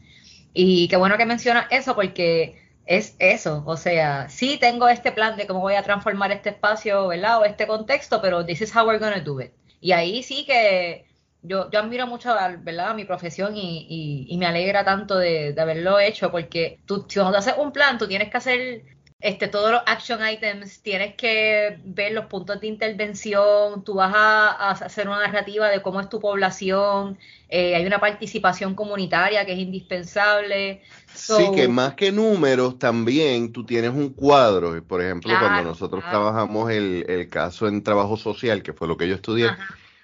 Y 0.53 0.89
qué 0.89 0.97
bueno 0.97 1.17
que 1.17 1.27
mencionas 1.27 1.67
eso 1.71 1.95
porque 1.95 2.61
es 2.87 3.15
eso, 3.19 3.63
o 3.67 3.77
sea, 3.77 4.29
sí 4.29 4.59
tengo 4.61 4.89
este 4.89 5.13
plan 5.13 5.37
de 5.37 5.47
cómo 5.47 5.61
voy 5.61 5.75
a 5.75 5.83
transformar 5.83 6.33
este 6.33 6.51
espacio, 6.51 7.09
¿verdad? 7.09 7.41
O 7.41 7.45
este 7.45 7.67
contexto, 7.67 8.21
pero 8.21 8.45
this 8.45 8.61
is 8.61 8.75
how 8.75 8.87
we're 8.87 8.99
going 8.99 9.13
to 9.13 9.21
do 9.21 9.41
it. 9.41 9.53
Y 9.81 9.93
ahí 9.93 10.23
sí 10.23 10.45
que 10.45 11.06
yo, 11.47 11.71
yo 11.71 11.81
admiro 11.81 12.07
mucho, 12.07 12.35
¿verdad? 12.61 12.95
mi 12.95 13.05
profesión 13.05 13.57
y, 13.57 14.27
y, 14.29 14.37
me 14.37 14.47
alegra 14.47 14.85
tanto 14.85 15.17
de, 15.17 15.53
de, 15.53 15.61
haberlo 15.61 15.99
hecho 15.99 16.31
porque 16.31 16.79
tú, 16.87 17.07
si 17.09 17.21
cuando 17.21 17.39
haces 17.39 17.55
un 17.59 17.73
plan, 17.73 17.99
tú 17.99 18.07
tienes 18.07 18.31
que 18.31 18.37
hacer 18.37 18.83
este, 19.21 19.49
todos 19.49 19.73
los 19.73 19.81
action 19.87 20.21
items, 20.29 20.83
tienes 20.83 21.15
que 21.15 21.79
ver 21.85 22.13
los 22.13 22.27
puntos 22.27 22.61
de 22.61 22.67
intervención, 22.67 23.83
tú 23.83 23.95
vas 23.95 24.13
a, 24.15 24.71
hacer 24.71 25.09
una 25.09 25.21
narrativa 25.21 25.69
de 25.71 25.81
cómo 25.81 26.01
es 26.01 26.09
tu 26.11 26.21
población, 26.21 27.19
eh, 27.49 27.75
hay 27.75 27.87
una 27.87 27.99
participación 27.99 28.75
comunitaria 28.75 29.47
que 29.47 29.53
es 29.55 29.59
indispensable. 29.59 30.83
sí, 31.15 31.51
que 31.55 31.67
más 31.67 31.95
que 31.95 32.13
números 32.13 32.79
también 32.79 33.53
tú 33.53 33.65
tienes 33.65 33.91
un 33.91 34.11
cuadro, 34.11 34.85
por 34.85 35.03
ejemplo, 35.03 35.33
cuando 35.41 35.71
nosotros 35.71 36.05
trabajamos 36.05 36.71
el, 36.71 37.07
el, 37.09 37.29
caso 37.31 37.69
en 37.69 37.83
trabajo 37.83 38.19
social, 38.19 38.63
que 38.63 38.75
fue 38.75 38.87
lo 38.87 38.99
que 38.99 39.09
yo 39.09 39.15
estudié, 39.15 39.49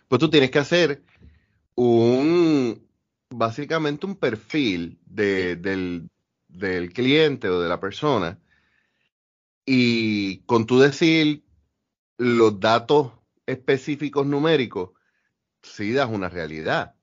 pues 0.08 0.20
tú 0.20 0.30
tienes 0.30 0.50
que 0.50 0.58
hacer 0.58 1.02
un, 1.74 2.88
básicamente 3.30 4.06
un 4.06 4.16
perfil 4.16 4.98
de, 5.06 5.56
del, 5.56 6.08
del 6.48 6.92
cliente 6.92 7.48
o 7.48 7.60
de 7.60 7.68
la 7.68 7.80
persona 7.80 8.38
y 9.64 10.40
con 10.44 10.66
tu 10.66 10.78
decir 10.78 11.44
los 12.18 12.58
datos 12.60 13.12
específicos 13.46 14.26
numéricos, 14.26 14.90
sí 15.62 15.92
das 15.92 16.08
una 16.10 16.28
realidad. 16.28 16.94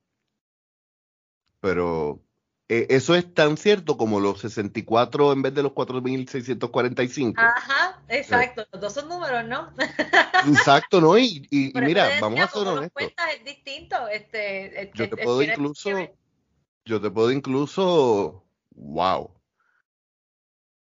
Pero 1.60 2.23
eh, 2.69 2.86
eso 2.89 3.15
es 3.15 3.34
tan 3.34 3.58
cierto 3.58 3.97
como 3.97 4.19
los 4.19 4.41
64 4.41 5.34
en 5.34 5.41
vez 5.41 5.53
de 5.55 5.63
los 5.63 5.71
4.645. 5.73 7.34
Ajá, 7.36 8.01
exacto. 8.08 8.65
Los 8.71 8.82
dos 8.82 8.93
son 8.93 9.10
números, 9.10 9.43
¿no? 9.45 9.73
exacto, 10.47 11.01
¿no? 11.01 11.17
Y, 11.17 11.47
y, 11.49 11.73
mira, 11.82 12.08
vamos 12.21 12.39
a 12.39 12.47
ser 12.47 12.67
honestos. 12.67 13.03
es 13.36 13.43
distinto. 13.43 14.08
Este, 14.08 14.91
yo 14.93 15.10
te 15.10 15.17
puedo 15.17 15.41
incluso, 15.41 15.89
yo 16.86 17.01
te 17.01 17.10
puedo 17.10 17.32
incluso, 17.32 18.45
wow 18.71 19.39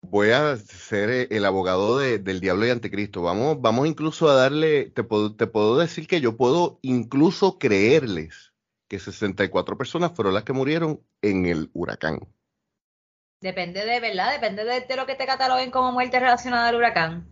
voy 0.03 0.31
a 0.31 0.57
ser 0.57 1.11
eh, 1.11 1.29
el 1.31 1.45
abogado 1.45 1.99
del 1.99 2.41
diablo 2.41 2.67
y 2.67 2.71
anticristo. 2.71 3.23
Vamos, 3.23 3.61
vamos 3.61 3.87
incluso 3.87 4.29
a 4.29 4.35
darle, 4.35 4.87
te 4.87 5.05
puedo, 5.05 5.35
te 5.35 5.47
puedo 5.47 5.79
decir 5.79 6.07
que 6.07 6.21
yo 6.21 6.37
puedo 6.37 6.79
incluso 6.83 7.59
creerles 7.59 8.50
que 8.91 8.99
64 8.99 9.79
personas 9.79 10.11
fueron 10.13 10.35
las 10.35 10.43
que 10.43 10.53
murieron 10.53 11.01
en 11.23 11.47
el 11.47 11.71
huracán. 11.73 12.19
Depende 13.41 13.87
de, 13.87 14.01
¿verdad? 14.01 14.33
Depende 14.33 14.65
de, 14.65 14.81
de 14.81 14.97
lo 14.97 15.07
que 15.07 15.15
te 15.15 15.27
cataloguen 15.27 15.71
como 15.71 15.93
muerte 15.93 16.19
relacionada 16.19 16.69
al 16.69 16.75
huracán. 16.75 17.31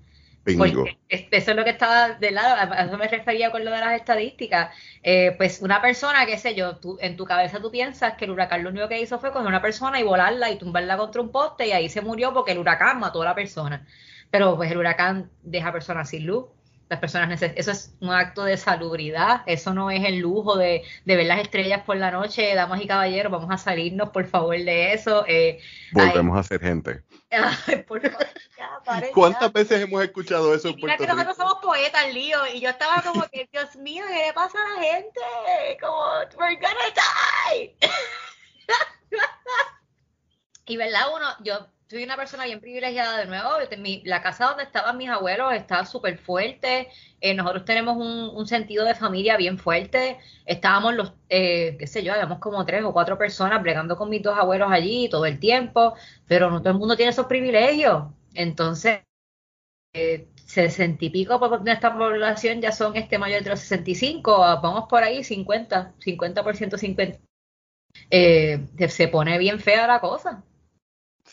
Porque 0.56 0.98
eso 1.08 1.50
es 1.50 1.56
lo 1.56 1.64
que 1.64 1.70
estaba 1.70 2.10
de 2.10 2.30
lado, 2.30 2.72
a 2.72 2.84
eso 2.84 2.96
me 2.96 3.08
refería 3.08 3.50
con 3.50 3.64
lo 3.64 3.70
de 3.70 3.78
las 3.78 3.92
estadísticas. 3.94 4.74
Eh, 5.02 5.34
pues 5.36 5.60
una 5.60 5.82
persona, 5.82 6.24
qué 6.26 6.38
sé 6.38 6.54
yo, 6.54 6.76
tú, 6.76 6.96
en 7.00 7.16
tu 7.16 7.24
cabeza 7.24 7.60
tú 7.60 7.70
piensas 7.70 8.14
que 8.14 8.24
el 8.24 8.30
huracán 8.30 8.62
lo 8.62 8.70
único 8.70 8.88
que 8.88 9.00
hizo 9.00 9.18
fue 9.18 9.32
coger 9.32 9.48
una 9.48 9.60
persona 9.60 10.00
y 10.00 10.04
volarla 10.04 10.50
y 10.50 10.56
tumbarla 10.56 10.96
contra 10.96 11.20
un 11.20 11.30
poste 11.30 11.66
y 11.66 11.72
ahí 11.72 11.88
se 11.88 12.00
murió 12.00 12.32
porque 12.32 12.52
el 12.52 12.58
huracán 12.58 13.00
mató 13.00 13.20
a 13.22 13.26
la 13.26 13.34
persona. 13.34 13.86
Pero 14.30 14.56
pues 14.56 14.70
el 14.70 14.78
huracán 14.78 15.30
deja 15.42 15.72
personas 15.72 16.08
sin 16.08 16.26
luz, 16.26 16.46
las 16.88 17.00
personas 17.00 17.42
eso 17.42 17.70
es 17.70 17.94
un 18.00 18.10
acto 18.10 18.44
de 18.44 18.56
salubridad, 18.56 19.42
eso 19.46 19.74
no 19.74 19.90
es 19.90 20.04
el 20.04 20.18
lujo 20.18 20.56
de, 20.56 20.82
ver 21.04 21.26
las 21.26 21.40
estrellas 21.40 21.82
por 21.84 21.96
la 21.96 22.10
noche, 22.10 22.54
damas 22.54 22.82
y 22.82 22.86
caballeros, 22.86 23.30
vamos 23.30 23.50
a 23.50 23.58
salirnos 23.58 24.10
por 24.10 24.26
favor 24.26 24.56
de 24.56 24.94
eso. 24.94 25.24
Eh, 25.26 25.60
Volvemos 25.92 26.38
a 26.38 26.42
ser 26.42 26.60
gente. 26.60 27.02
¿Cuántas 29.12 29.52
veces 29.52 29.82
hemos 29.82 30.02
escuchado 30.02 30.54
eso 30.54 30.68
en 30.68 30.80
Puerto 30.80 31.04
que 31.04 31.06
nosotros 31.06 31.36
somos 31.36 31.58
poetas, 31.60 32.12
lío, 32.14 32.38
y 32.54 32.60
yo 32.60 32.70
estaba 32.70 33.02
como 33.02 33.22
que, 33.30 33.46
Dios 33.52 33.76
mío, 33.76 34.04
¿qué 34.08 34.26
le 34.26 34.32
pasa 34.32 34.56
a 34.58 34.80
la 34.80 34.82
gente? 34.82 35.20
Como, 35.80 36.02
we're 36.38 36.56
gonna 36.56 36.94
die. 36.94 37.76
y 40.66 40.76
verdad, 40.78 41.02
uno, 41.14 41.26
yo 41.40 41.66
soy 41.88 42.04
una 42.04 42.16
persona 42.16 42.44
bien 42.44 42.60
privilegiada 42.60 43.18
de 43.18 43.26
nuevo. 43.26 43.48
la 44.04 44.22
casa 44.22 44.46
donde 44.46 44.64
estaban 44.64 44.96
mis 44.98 45.08
abuelos 45.08 45.52
está 45.54 45.84
súper 45.86 46.18
fuerte. 46.18 46.88
Eh, 47.20 47.34
nosotros 47.34 47.64
tenemos 47.64 47.96
un, 47.96 48.46
sentido 48.46 48.84
de 48.84 48.94
familia 48.94 49.36
bien 49.36 49.58
fuerte. 49.58 50.18
Estábamos 50.44 50.94
los, 50.94 51.14
eh, 51.30 51.76
qué 51.78 51.86
sé 51.86 52.02
yo, 52.02 52.12
habíamos 52.12 52.40
como 52.40 52.64
tres 52.66 52.84
o 52.84 52.92
cuatro 52.92 53.16
personas 53.18 53.62
bregando 53.62 53.96
con 53.96 54.10
mis 54.10 54.22
dos 54.22 54.36
abuelos 54.38 54.68
allí 54.70 55.08
todo 55.08 55.24
el 55.26 55.38
tiempo, 55.40 55.94
pero 56.26 56.50
no 56.50 56.60
todo 56.60 56.72
el 56.72 56.78
mundo 56.78 56.96
tiene 56.96 57.10
esos 57.10 57.26
privilegios. 57.26 58.04
Entonces, 58.34 59.00
eh, 59.94 60.28
sesenta 60.36 61.04
y 61.04 61.10
pico 61.10 61.38
de 61.38 61.64
nuestra 61.64 61.96
población 61.96 62.60
ya 62.60 62.72
son 62.72 62.96
este 62.96 63.18
mayor 63.18 63.42
de 63.42 63.50
los 63.50 63.60
65, 63.60 64.38
vamos 64.62 64.86
por 64.88 65.02
ahí 65.02 65.24
50, 65.24 65.94
50%, 65.98 66.76
50. 66.78 67.18
Eh, 68.10 68.66
se 68.88 69.08
pone 69.08 69.38
bien 69.38 69.60
fea 69.60 69.86
la 69.86 70.00
cosa. 70.00 70.44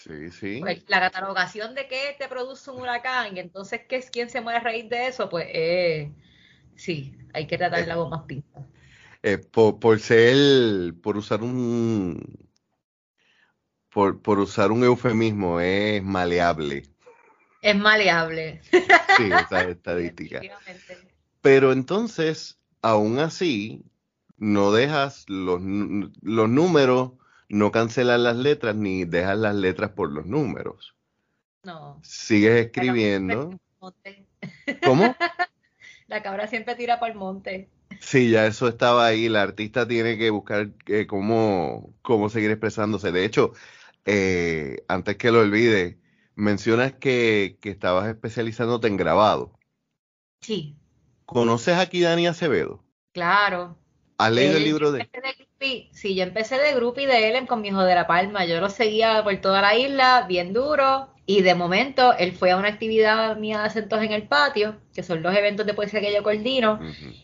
Sí, 0.06 0.30
sí. 0.30 0.60
Pues, 0.60 0.84
la 0.88 1.00
catalogación 1.00 1.74
de 1.74 1.88
qué 1.88 2.16
te 2.20 2.28
produce 2.28 2.70
un 2.70 2.82
huracán 2.82 3.36
y 3.36 3.40
entonces 3.40 3.82
qué 3.90 3.96
es 3.96 4.12
quién 4.12 4.30
se 4.30 4.40
muere 4.40 4.60
a 4.60 4.62
raíz 4.62 4.88
de 4.88 5.08
eso, 5.08 5.30
pues 5.30 5.48
eh, 5.50 6.12
sí, 6.76 7.18
hay 7.34 7.48
que 7.48 7.58
tratarla 7.58 7.94
eh, 7.94 7.98
con 7.98 8.10
más 8.12 8.22
pinta. 8.24 8.68
Eh, 9.24 9.40
por, 9.40 10.00
ser, 10.00 10.94
por 11.02 11.18
usar 11.18 11.42
un, 11.42 12.22
por, 13.90 14.22
por 14.22 14.38
usar 14.38 14.72
un 14.72 14.84
eufemismo, 14.84 15.60
es 15.60 16.04
maleable. 16.04 16.84
Es 17.64 17.76
maleable. 17.76 18.62
Sí, 19.18 19.24
esa 19.24 19.62
estadística. 19.70 20.40
Pero 21.42 21.72
entonces, 21.72 22.60
aún 22.84 23.18
así, 23.18 23.84
no 24.38 24.72
dejas 24.72 25.26
los, 25.28 25.62
los 25.64 26.50
números 26.50 27.14
no 27.50 27.72
cancelas 27.72 28.20
las 28.20 28.36
letras 28.38 28.76
ni 28.76 29.06
dejas 29.06 29.38
las 29.38 29.56
letras 29.56 29.92
por 29.92 30.12
los 30.12 30.26
números. 30.26 30.96
No. 31.64 32.00
Sigues 32.04 32.66
escribiendo. 32.66 33.60
¿Cómo? 34.84 35.16
La 36.08 36.22
cabra 36.22 36.48
siempre 36.48 36.76
tira 36.76 37.00
para 37.00 37.12
el 37.12 37.18
monte. 37.18 37.70
Sí, 38.00 38.30
ya 38.30 38.46
eso 38.46 38.68
estaba 38.68 39.06
ahí. 39.06 39.30
La 39.30 39.42
artista 39.42 39.88
tiene 39.88 40.18
que 40.18 40.30
buscar 40.30 40.70
eh, 40.86 41.08
cómo, 41.08 41.94
cómo 42.02 42.30
seguir 42.30 42.52
expresándose. 42.52 43.12
De 43.12 43.26
hecho, 43.26 43.54
eh, 44.06 44.84
antes 44.88 45.18
que 45.18 45.32
lo 45.32 45.40
olvide, 45.40 45.98
mencionas 46.36 46.94
que, 46.94 47.58
que 47.62 47.70
estabas 47.72 48.08
especializándote 48.08 48.88
en 48.88 48.98
grabado. 48.98 49.58
Sí. 50.42 50.78
¿Conoces 51.26 51.78
aquí 51.78 52.02
Dani 52.02 52.28
Acevedo? 52.28 52.84
Claro. 53.14 53.78
¿Has 54.18 54.32
leído 54.32 54.58
el 54.58 54.64
libro 54.64 54.92
de...? 54.92 55.10
Sí, 55.92 56.16
yo 56.16 56.24
empecé 56.24 56.58
de 56.58 56.72
y 56.72 57.06
de 57.06 57.28
Ellen 57.30 57.48
con 57.48 57.62
mi 57.62 57.70
hijo 57.70 57.84
de 57.84 57.96
La 57.96 58.08
Palma. 58.08 58.46
Yo 58.46 58.60
lo 58.60 58.70
seguía 58.70 59.24
por 59.24 59.36
toda 59.38 59.62
la 59.62 59.76
isla, 59.76 60.26
bien 60.28 60.54
duro. 60.54 61.10
Y 61.28 61.42
de 61.42 61.56
momento, 61.56 62.14
él 62.18 62.34
fue 62.34 62.52
a 62.52 62.58
una 62.58 62.68
actividad 62.68 63.36
mía 63.38 63.60
de 63.60 63.66
acentos 63.66 64.02
en 64.04 64.12
el 64.12 64.28
patio, 64.28 64.80
que 64.94 65.02
son 65.02 65.24
los 65.24 65.36
eventos 65.36 65.66
de 65.66 65.74
poesía 65.74 66.00
que 66.00 66.14
yo 66.14 66.22
coordino, 66.22 66.80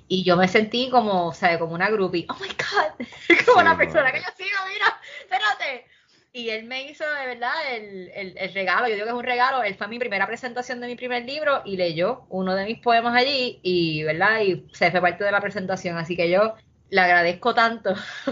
y 0.07 0.23
yo 0.23 0.37
me 0.37 0.47
sentí 0.47 0.89
como, 0.89 1.33
¿sabes? 1.33 1.59
Como 1.59 1.75
una 1.75 1.89
groupie. 1.89 2.25
¡Oh, 2.29 2.37
my 2.41 2.47
God! 2.47 3.07
como 3.45 3.61
la 3.61 3.77
persona 3.77 4.11
que 4.11 4.19
yo 4.19 4.25
sigo, 4.35 4.57
mira, 4.73 4.99
espérate. 5.21 5.85
Y 6.33 6.49
él 6.49 6.63
me 6.63 6.89
hizo 6.89 7.03
de 7.03 7.25
verdad 7.27 7.51
el, 7.75 8.09
el, 8.37 8.53
regalo, 8.53 8.87
yo 8.87 8.93
digo 8.93 9.05
que 9.05 9.11
es 9.11 9.17
un 9.17 9.23
regalo, 9.23 9.63
él 9.63 9.75
fue 9.75 9.85
a 9.85 9.89
mi 9.89 9.99
primera 9.99 10.25
presentación 10.25 10.79
de 10.79 10.87
mi 10.87 10.95
primer 10.95 11.25
libro 11.25 11.61
y 11.65 11.75
leyó 11.75 12.25
uno 12.29 12.55
de 12.55 12.65
mis 12.65 12.79
poemas 12.79 13.13
allí 13.15 13.59
y, 13.63 14.03
¿verdad? 14.03 14.39
Y 14.39 14.65
se 14.71 14.91
fue 14.91 15.01
parte 15.01 15.25
de 15.25 15.31
la 15.31 15.41
presentación, 15.41 15.97
así 15.97 16.15
que 16.15 16.29
yo 16.29 16.55
le 16.91 17.01
agradezco 17.01 17.55
tanto 17.55 17.91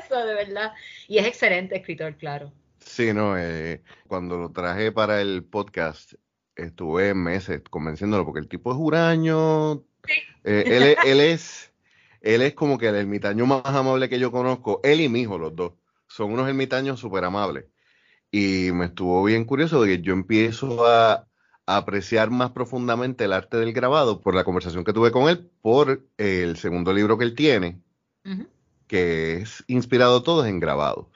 eso, 0.00 0.24
de 0.24 0.34
verdad. 0.34 0.72
Y 1.08 1.18
es 1.18 1.26
excelente 1.26 1.76
escritor, 1.76 2.16
claro. 2.16 2.52
Sí, 2.78 3.12
no, 3.12 3.36
eh, 3.36 3.82
cuando 4.06 4.38
lo 4.38 4.52
traje 4.52 4.92
para 4.92 5.20
el 5.20 5.44
podcast 5.44 6.14
estuve 6.54 7.12
meses 7.12 7.60
convenciéndolo 7.68 8.24
porque 8.24 8.40
el 8.40 8.48
tipo 8.48 8.72
es 8.72 8.78
huraño. 8.78 9.84
Eh, 10.44 10.64
él, 10.66 10.96
él, 11.04 11.20
es, 11.20 11.72
él 12.20 12.40
es 12.42 12.54
como 12.54 12.78
que 12.78 12.88
el 12.88 12.94
ermitaño 12.94 13.44
más 13.44 13.66
amable 13.66 14.08
que 14.08 14.20
yo 14.20 14.30
conozco, 14.30 14.80
él 14.84 15.00
y 15.00 15.08
mi 15.08 15.22
hijo, 15.22 15.36
los 15.36 15.54
dos 15.54 15.72
son 16.06 16.32
unos 16.32 16.48
ermitaños 16.48 17.00
súper 17.00 17.24
amables. 17.24 17.64
Y 18.30 18.70
me 18.72 18.86
estuvo 18.86 19.24
bien 19.24 19.44
curioso 19.44 19.82
de 19.82 19.96
que 19.96 20.02
yo 20.02 20.12
empiezo 20.12 20.86
a, 20.86 21.25
apreciar 21.66 22.30
más 22.30 22.52
profundamente 22.52 23.24
el 23.24 23.32
arte 23.32 23.56
del 23.56 23.72
grabado 23.72 24.20
por 24.20 24.34
la 24.34 24.44
conversación 24.44 24.84
que 24.84 24.92
tuve 24.92 25.10
con 25.10 25.28
él, 25.28 25.50
por 25.60 26.06
el 26.16 26.56
segundo 26.56 26.92
libro 26.92 27.18
que 27.18 27.24
él 27.24 27.34
tiene, 27.34 27.80
que 28.86 29.38
es 29.38 29.64
inspirado 29.66 30.22
todos 30.22 30.46
en 30.46 30.60
grabados. 30.60 31.06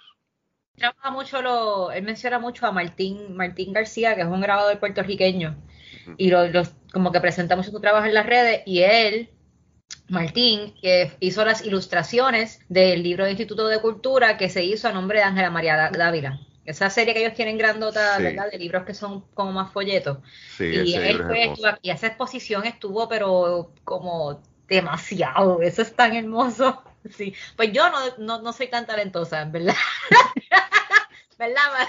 Trabaja 0.77 1.11
mucho 1.11 1.41
lo, 1.43 1.93
él 1.93 2.03
menciona 2.03 2.39
mucho 2.39 2.67
a 2.67 2.73
Martín, 2.73 3.37
Martín 3.37 3.73
García, 3.73 4.15
que 4.15 4.23
es 4.23 4.27
un 4.27 4.41
grabador 4.41 4.79
puertorriqueño, 4.81 5.57
y 6.17 6.31
lo, 6.31 6.41
como 6.93 7.13
que 7.13 7.21
presenta 7.21 7.55
mucho 7.55 7.71
su 7.71 7.81
trabajo 7.81 8.07
en 8.07 8.15
las 8.15 8.27
redes, 8.27 8.63
y 8.67 8.81
él 8.81 9.31
Martín, 10.09 10.75
que 10.83 11.13
hizo 11.21 11.45
las 11.45 11.65
ilustraciones 11.65 12.61
del 12.69 13.05
libro 13.05 13.25
de 13.25 13.31
Instituto 13.31 13.69
de 13.69 13.81
Cultura 13.81 14.37
que 14.37 14.49
se 14.49 14.65
hizo 14.65 14.89
a 14.89 14.93
nombre 14.93 15.19
de 15.19 15.25
Ángela 15.25 15.51
María 15.51 15.91
Dávila. 15.93 16.41
Esa 16.65 16.91
serie 16.91 17.15
que 17.15 17.21
ellos 17.21 17.35
tienen 17.35 17.59
grandota, 17.59 18.19
¿verdad? 18.19 18.51
De 18.51 18.59
libros 18.59 18.85
que 18.85 18.95
son 18.95 19.23
como 19.35 19.53
más 19.53 19.73
folletos. 19.73 20.19
y 20.59 20.95
él 20.95 21.25
fue, 21.27 21.53
y 21.83 21.91
esa 21.91 22.07
exposición 22.07 22.67
estuvo, 22.67 23.09
pero 23.09 23.73
como 23.85 24.43
demasiado. 24.69 25.63
Eso 25.63 25.83
es 25.83 25.95
tan 25.95 26.15
hermoso. 26.15 26.83
Sí. 27.17 27.35
Pues 27.57 27.73
yo 27.73 27.85
no, 28.19 28.39
no, 28.43 28.53
soy 28.53 28.69
tan 28.69 28.87
talentosa, 28.87 29.47
¿verdad? 29.47 29.75
¿Verdad? 31.39 31.89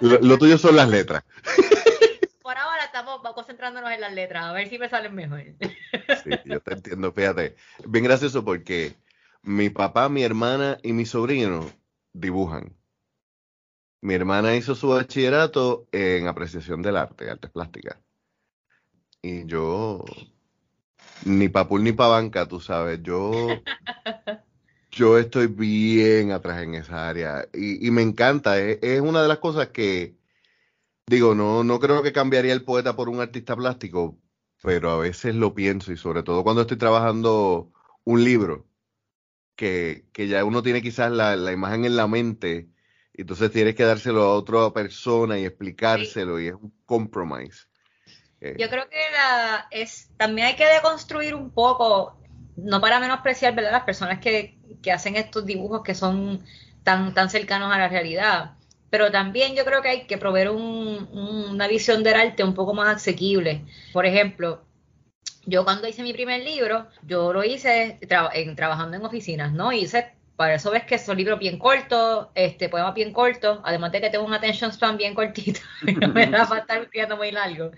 lo 0.00 0.38
tuyo 0.38 0.56
son 0.56 0.76
las 0.76 0.88
letras 0.88 1.24
por 2.46 2.56
ahora 2.56 2.84
estamos 2.84 3.20
concentrándonos 3.34 3.90
en 3.90 4.00
las 4.00 4.14
letras, 4.14 4.44
a 4.44 4.52
ver 4.52 4.68
si 4.68 4.78
me 4.78 4.88
salen 4.88 5.16
mejor. 5.16 5.42
Sí, 6.22 6.30
yo 6.44 6.60
te 6.60 6.74
entiendo, 6.74 7.12
fíjate. 7.12 7.56
Bien 7.84 8.04
gracioso 8.04 8.44
porque 8.44 8.94
mi 9.42 9.68
papá, 9.68 10.08
mi 10.08 10.22
hermana 10.22 10.78
y 10.84 10.92
mi 10.92 11.06
sobrino 11.06 11.68
dibujan. 12.12 12.75
Mi 14.06 14.14
hermana 14.14 14.54
hizo 14.54 14.76
su 14.76 14.90
bachillerato 14.90 15.88
en 15.90 16.28
apreciación 16.28 16.80
del 16.80 16.96
arte, 16.96 17.28
artes 17.28 17.50
plásticas. 17.50 17.98
Y 19.20 19.46
yo, 19.46 20.04
ni 21.24 21.48
papul 21.48 21.82
ni 21.82 21.90
pa' 21.90 22.06
banca, 22.06 22.46
tú 22.46 22.60
sabes, 22.60 23.02
yo, 23.02 23.32
yo 24.92 25.18
estoy 25.18 25.48
bien 25.48 26.30
atrás 26.30 26.62
en 26.62 26.76
esa 26.76 27.08
área. 27.08 27.48
Y, 27.52 27.90
me 27.90 28.02
encanta, 28.02 28.60
es 28.60 29.00
una 29.00 29.22
de 29.22 29.28
las 29.28 29.38
cosas 29.38 29.70
que 29.70 30.16
Digo, 31.08 31.34
no, 31.34 31.64
no 31.64 31.80
creo 31.80 32.04
que 32.04 32.12
cambiaría 32.12 32.52
el 32.52 32.64
poeta 32.64 32.94
por 32.94 33.08
un 33.08 33.20
artista 33.20 33.56
plástico, 33.56 34.20
pero 34.62 34.92
a 34.92 34.98
veces 34.98 35.34
lo 35.34 35.52
pienso 35.52 35.92
y 35.92 35.96
sobre 35.96 36.22
todo 36.22 36.44
cuando 36.44 36.62
estoy 36.62 36.76
trabajando 36.76 37.72
un 38.04 38.22
libro, 38.22 38.68
que, 39.56 40.08
que 40.12 40.28
ya 40.28 40.44
uno 40.44 40.62
tiene 40.62 40.80
quizás 40.80 41.10
la, 41.10 41.34
la, 41.34 41.50
imagen 41.50 41.84
en 41.84 41.96
la 41.96 42.06
mente, 42.06 42.70
y 42.70 42.75
entonces 43.22 43.50
tienes 43.50 43.74
que 43.74 43.84
dárselo 43.84 44.22
a 44.22 44.34
otra 44.34 44.70
persona 44.72 45.38
y 45.38 45.44
explicárselo 45.44 46.40
y 46.40 46.48
es 46.48 46.54
un 46.54 46.72
compromise. 46.84 47.66
Eh. 48.40 48.56
Yo 48.58 48.68
creo 48.68 48.88
que 48.88 48.98
la, 49.12 49.66
es, 49.70 50.10
también 50.16 50.48
hay 50.48 50.56
que 50.56 50.66
deconstruir 50.66 51.34
un 51.34 51.50
poco, 51.50 52.18
no 52.56 52.80
para 52.80 53.00
menospreciar 53.00 53.54
¿verdad? 53.54 53.72
las 53.72 53.84
personas 53.84 54.20
que, 54.20 54.58
que 54.82 54.92
hacen 54.92 55.16
estos 55.16 55.46
dibujos 55.46 55.82
que 55.82 55.94
son 55.94 56.44
tan, 56.82 57.14
tan 57.14 57.30
cercanos 57.30 57.72
a 57.72 57.78
la 57.78 57.88
realidad 57.88 58.56
pero 58.90 59.10
también 59.10 59.54
yo 59.54 59.64
creo 59.64 59.82
que 59.82 59.88
hay 59.88 60.06
que 60.06 60.18
proveer 60.18 60.50
una 60.50 61.68
visión 61.68 62.02
del 62.02 62.14
arte 62.14 62.44
un 62.44 62.54
poco 62.54 62.72
más 62.72 62.96
asequible. 62.96 63.64
Por 63.92 64.06
ejemplo, 64.06 64.64
yo 65.44 65.64
cuando 65.64 65.88
hice 65.88 66.02
mi 66.02 66.12
primer 66.12 66.42
libro, 66.42 66.86
yo 67.02 67.32
lo 67.32 67.44
hice 67.44 67.98
en, 68.00 68.56
trabajando 68.56 68.96
en 68.96 69.04
oficinas, 69.04 69.52
¿no? 69.52 69.72
Hice, 69.72 70.14
para 70.36 70.54
eso 70.54 70.70
ves 70.70 70.84
que 70.84 70.98
son 70.98 71.16
libros 71.16 71.38
bien 71.38 71.58
cortos, 71.58 72.28
este, 72.34 72.68
poemas 72.68 72.94
bien 72.94 73.12
cortos, 73.12 73.60
además 73.64 73.90
de 73.92 74.02
que 74.02 74.10
tengo 74.10 74.24
un 74.24 74.34
attention 74.34 74.70
span 74.70 74.96
bien 74.96 75.14
cortito, 75.14 75.60
no 76.00 76.08
me 76.08 76.26
da 76.26 76.46
para 76.46 76.60
estar 76.60 76.78
escribiendo 76.82 77.16
muy 77.16 77.30
largo. 77.32 77.72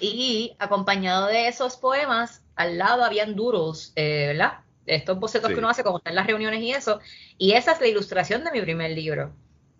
Y 0.00 0.56
acompañado 0.58 1.26
de 1.26 1.46
esos 1.46 1.76
poemas, 1.76 2.42
al 2.56 2.78
lado 2.78 3.04
habían 3.04 3.36
duros, 3.36 3.92
eh, 3.94 4.28
¿verdad? 4.28 4.60
Estos 4.84 5.18
bocetos 5.20 5.50
que 5.50 5.58
uno 5.58 5.68
hace 5.68 5.84
como 5.84 5.98
están 5.98 6.12
en 6.12 6.16
las 6.16 6.26
reuniones 6.26 6.60
y 6.60 6.72
eso. 6.72 6.98
Y 7.38 7.52
esa 7.52 7.72
es 7.72 7.80
la 7.80 7.86
ilustración 7.86 8.42
de 8.42 8.50
mi 8.50 8.60
primer 8.60 8.90
libro. 8.90 9.32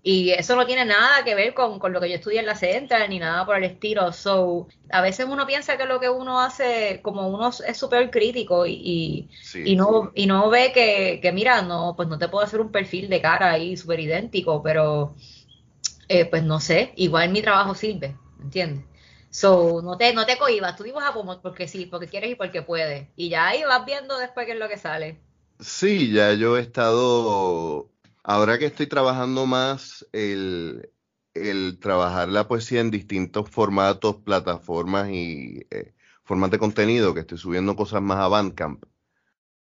Y 0.05 0.31
eso 0.31 0.57
no 0.57 0.67
tiene 0.67 0.85
nada 0.85 1.23
que 1.23 1.37
ver 1.37 1.55
con, 1.55 1.79
lo 1.93 2.01
que 2.01 2.09
yo 2.09 2.17
estudié 2.17 2.41
en 2.41 2.47
la 2.47 2.57
Central 2.57 3.09
ni 3.09 3.21
nada 3.21 3.47
por 3.47 3.57
el 3.57 3.63
estilo. 3.63 4.13
So, 4.13 4.67
a 4.91 5.01
veces 5.01 5.27
uno 5.29 5.47
piensa 5.47 5.77
que 5.77 5.85
lo 5.85 6.01
que 6.01 6.11
uno 6.11 6.41
hace, 6.41 6.99
como 7.03 7.29
uno 7.29 7.51
es 7.51 7.77
súper 7.77 8.11
crítico 8.11 8.67
y, 8.67 9.29
y, 9.55 9.77
no, 9.77 10.11
y 10.17 10.27
no 10.27 10.51
ve 10.51 10.73
que, 10.73 11.21
que, 11.23 11.31
mira, 11.31 11.63
no, 11.63 11.95
pues 11.97 12.09
no 12.09 12.19
te 12.19 12.29
puedo 12.29 12.45
hacer 12.45 12.61
un 12.61 12.73
perfil 12.73 13.09
de 13.09 13.21
cara 13.21 13.53
ahí 13.53 13.77
súper 13.77 14.01
idéntico, 14.01 14.61
pero 14.61 15.15
eh, 16.09 16.25
pues 16.25 16.43
no 16.43 16.59
sé, 16.59 16.93
igual 16.97 17.31
mi 17.31 17.41
trabajo 17.41 17.77
sirve, 17.77 18.17
¿entiendes? 18.43 18.85
So, 19.31 19.83
no 19.83 19.97
te, 19.97 20.13
no 20.13 20.27
te 20.27 20.37
cohibas, 20.37 20.77
tú 20.77 20.83
dibujas 20.83 21.13
porque 21.43 21.69
sí, 21.69 21.87
porque 21.87 22.09
quieres 22.09 22.33
y 22.33 22.35
porque 22.35 22.63
puedes. 22.63 23.09
Y 23.15 23.29
ya 23.29 23.49
ahí 23.49 23.63
vas 23.63 23.87
viendo 23.87 24.19
después 24.19 24.47
qué 24.47 24.53
es 24.53 24.59
lo 24.59 24.69
que 24.69 24.79
sale. 24.79 25.21
Sí, 25.61 26.13
ya 26.13 26.35
yo 26.35 26.59
he 26.59 26.61
estado 26.61 27.92
Ahora 28.25 28.59
que 28.59 28.67
estoy 28.67 28.87
trabajando 28.87 29.47
más 29.47 30.07
el, 30.13 30.89
trabajar 31.81 32.29
la 32.29 32.47
poesía 32.47 32.81
en 32.81 32.91
distintos 32.93 33.51
formatos, 33.51 34.17
plataformas 34.17 35.11
y 35.11 35.67
eh, 35.71 35.93
formas 36.23 36.51
de 36.53 36.59
contenido, 36.59 37.15
que 37.15 37.21
estoy 37.21 37.39
subiendo 37.39 37.75
cosas 37.75 38.01
más 38.01 38.19
a 38.19 38.29
Bandcamp, 38.29 38.85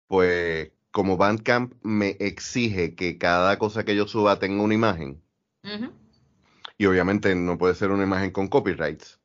pues 0.07 0.71
como 0.93 1.17
Bandcamp 1.17 1.75
me 1.83 2.17
exige 2.21 2.95
que 2.95 3.19
cada 3.19 3.59
cosa 3.59 3.85
que 3.85 3.97
yo 3.97 4.07
suba 4.07 4.39
tenga 4.39 4.63
una 4.63 4.75
imagen, 4.75 5.21
y 6.79 6.87
obviamente 6.87 7.35
no 7.35 7.59
puede 7.59 7.75
ser 7.75 7.91
una 7.91 8.05
imagen 8.05 8.31
con 8.31 8.47
copyrights, 8.47 9.21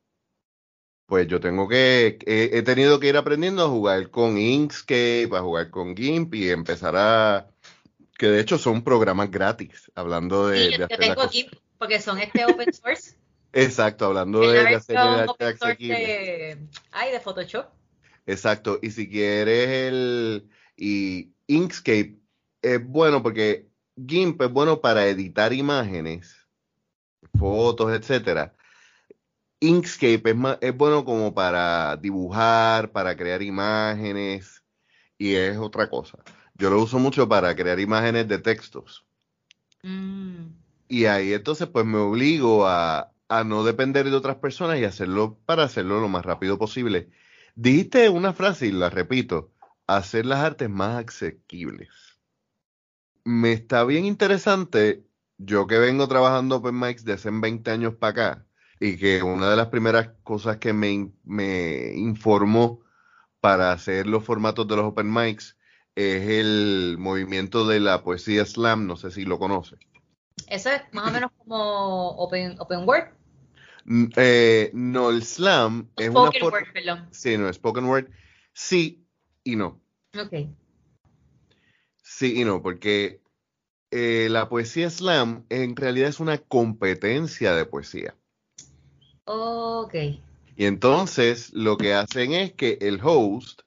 pues 1.06 1.28
yo 1.28 1.40
tengo 1.40 1.68
que, 1.68 2.18
he 2.26 2.62
tenido 2.64 3.00
que 3.00 3.10
ir 3.10 3.18
aprendiendo 3.18 3.64
a 3.64 3.70
jugar 3.70 4.10
con 4.10 4.38
Inkscape, 4.40 5.30
a 5.34 5.42
jugar 5.42 5.70
con 5.70 5.96
GIMP 5.96 6.34
y 6.36 6.50
empezar 6.50 6.96
a 6.96 7.50
que 8.20 8.28
de 8.28 8.42
hecho 8.42 8.58
son 8.58 8.84
programas 8.84 9.32
gratis, 9.32 9.90
hablando 9.96 10.50
de... 10.50 10.72
Sí, 10.72 10.78
yo, 10.78 10.90
tengo 10.90 11.22
aquí, 11.22 11.50
porque 11.78 12.02
son 12.02 12.20
este 12.20 12.44
open 12.44 12.74
source. 12.74 13.16
Exacto, 13.54 14.08
hablando 14.08 14.42
de, 14.42 14.62
la 14.62 14.78
hacer 14.78 14.98
de 15.00 15.26
open 15.26 15.58
source 15.58 15.78
de, 15.88 16.58
ay, 16.92 17.12
de 17.14 17.20
Photoshop. 17.22 17.68
Exacto, 18.28 18.78
y 18.82 18.92
si 18.92 19.10
quieres 19.10 19.70
el... 19.70 20.50
Y 20.76 21.32
Inkscape 21.48 22.18
es 22.62 22.86
bueno 22.86 23.24
porque 23.24 23.70
GIMP 23.96 24.42
es 24.42 24.52
bueno 24.52 24.82
para 24.82 25.08
editar 25.08 25.54
imágenes, 25.54 26.46
fotos, 27.40 27.94
etcétera. 27.94 28.54
Inkscape 29.62 30.24
es, 30.30 30.36
es 30.60 30.76
bueno 30.76 31.06
como 31.06 31.34
para 31.34 31.96
dibujar, 31.96 32.92
para 32.92 33.16
crear 33.16 33.42
imágenes, 33.42 34.62
y 35.18 35.36
es 35.36 35.58
otra 35.58 35.90
cosa. 35.90 36.18
Yo 36.60 36.70
lo 36.70 36.84
uso 36.84 37.00
mucho 37.00 37.28
para 37.30 37.56
crear 37.56 37.80
imágenes 37.80 38.28
de 38.28 38.38
textos. 38.38 39.06
Mm. 39.82 40.48
Y 40.90 41.06
ahí 41.06 41.34
entonces 41.34 41.68
pues 41.70 41.86
me 41.86 41.98
obligo 41.98 42.68
a, 42.68 43.14
a 43.30 43.44
no 43.46 43.64
depender 43.64 44.10
de 44.10 44.16
otras 44.16 44.36
personas 44.38 44.78
y 44.78 44.84
hacerlo 44.84 45.40
para 45.46 45.64
hacerlo 45.64 46.02
lo 46.02 46.10
más 46.10 46.26
rápido 46.26 46.60
posible. 46.60 47.10
Dijiste 47.56 48.10
una 48.10 48.34
frase 48.34 48.68
y 48.68 48.72
la 48.74 48.90
repito, 48.90 49.54
hacer 49.88 50.26
las 50.26 50.40
artes 50.40 50.70
más 50.70 51.06
asequibles. 51.06 51.90
Me 53.24 53.54
está 53.54 53.86
bien 53.86 54.06
interesante, 54.06 55.06
yo 55.38 55.66
que 55.66 55.78
vengo 55.78 56.08
trabajando 56.08 56.58
Open 56.58 56.78
Mics 56.78 57.06
de 57.06 57.14
hace 57.14 57.30
20 57.32 57.72
años 57.72 57.96
para 57.96 58.12
acá, 58.12 58.46
y 58.80 58.98
que 58.98 59.24
una 59.24 59.50
de 59.50 59.56
las 59.56 59.68
primeras 59.68 60.10
cosas 60.24 60.58
que 60.58 60.74
me, 60.74 61.12
me 61.24 61.94
informó 61.96 62.82
para 63.40 63.72
hacer 63.72 64.08
los 64.08 64.24
formatos 64.24 64.68
de 64.68 64.76
los 64.76 64.86
Open 64.86 65.14
Mics 65.14 65.56
es 65.96 66.30
el 66.30 66.98
movimiento 67.00 67.68
de 67.68 67.80
la 67.80 68.04
poesía 68.04 68.46
slam, 68.46 68.88
no 68.88 68.96
sé 68.96 69.12
si 69.12 69.26
lo 69.26 69.40
conoce. 69.40 69.78
Eso 70.48 70.70
es 70.70 70.82
más 70.92 71.10
o 71.10 71.12
menos 71.12 71.32
como 71.38 72.10
Open, 72.12 72.56
open 72.60 72.88
Word. 72.88 73.10
Eh, 74.16 74.70
no, 74.74 75.10
el 75.10 75.24
slam 75.24 75.90
es 75.96 76.10
una 76.10 76.30
Spoken 76.30 76.44
Word, 76.44 76.74
perdón. 76.74 77.08
Sí, 77.12 77.38
no, 77.38 77.52
spoken 77.52 77.86
word. 77.86 78.08
Sí 78.54 79.04
y 79.44 79.56
no. 79.56 79.82
Ok. 80.20 80.34
Sí 82.04 82.40
y 82.40 82.44
no, 82.44 82.62
porque 82.62 83.22
eh, 83.92 84.28
la 84.30 84.50
poesía 84.50 84.90
slam 84.90 85.46
en 85.50 85.76
realidad 85.76 86.10
es 86.10 86.20
una 86.20 86.38
competencia 86.38 87.56
de 87.56 87.66
poesía. 87.66 88.16
Ok. 89.26 89.96
Y 90.56 90.66
entonces 90.66 91.52
lo 91.54 91.78
que 91.78 91.94
hacen 91.94 92.34
es 92.34 92.54
que 92.54 92.78
el 92.82 93.00
host 93.02 93.62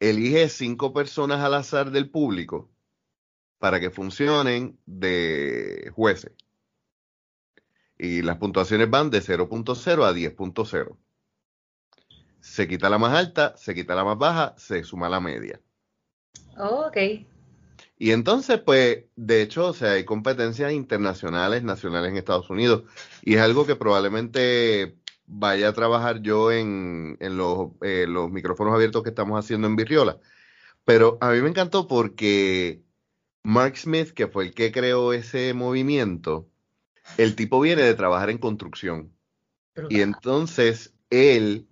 elige 0.00 0.48
cinco 0.48 0.92
personas 0.92 1.40
al 1.40 1.54
azar 1.54 1.90
del 1.90 2.10
público 2.10 2.70
para 3.58 3.80
que 3.80 3.90
funcionen 3.90 4.78
de 4.86 5.90
jueces. 5.94 6.32
Y 7.96 8.22
las 8.22 8.36
puntuaciones 8.36 8.90
van 8.90 9.10
de 9.10 9.22
0.0 9.22 10.04
a 10.04 10.12
10.0. 10.12 10.96
Se 12.40 12.68
quita 12.68 12.90
la 12.90 12.98
más 12.98 13.14
alta, 13.14 13.56
se 13.56 13.74
quita 13.74 13.94
la 13.94 14.04
más 14.04 14.18
baja, 14.18 14.54
se 14.58 14.84
suma 14.84 15.08
la 15.08 15.20
media. 15.20 15.60
Oh, 16.58 16.86
ok. 16.86 16.96
Y 17.96 18.10
entonces, 18.10 18.60
pues, 18.60 19.04
de 19.16 19.42
hecho, 19.42 19.68
o 19.68 19.72
sea, 19.72 19.92
hay 19.92 20.04
competencias 20.04 20.72
internacionales, 20.72 21.62
nacionales 21.62 22.10
en 22.10 22.18
Estados 22.18 22.50
Unidos, 22.50 22.82
y 23.22 23.36
es 23.36 23.40
algo 23.40 23.66
que 23.66 23.76
probablemente 23.76 24.98
vaya 25.26 25.68
a 25.68 25.72
trabajar 25.72 26.20
yo 26.22 26.52
en, 26.52 27.16
los, 27.20 27.70
eh, 27.82 28.06
los 28.08 28.30
micrófonos 28.30 28.74
abiertos 28.74 29.02
que 29.02 29.10
estamos 29.10 29.38
haciendo 29.38 29.66
en 29.66 29.76
Virriola. 29.76 30.18
Pero 30.84 31.18
a 31.20 31.30
mí 31.30 31.40
me 31.40 31.48
encantó 31.48 31.88
porque 31.88 32.82
Mark 33.42 33.76
Smith, 33.76 34.10
que 34.10 34.28
fue 34.28 34.44
el 34.44 34.54
que 34.54 34.72
creó 34.72 35.12
ese 35.12 35.54
movimiento, 35.54 36.48
el 37.18 37.36
tipo 37.36 37.60
viene 37.60 37.82
de 37.82 37.94
trabajar 37.94 38.30
en 38.30 38.38
construcción. 38.38 39.12
Y 39.88 40.00
entonces 40.02 40.94
él 41.10 41.66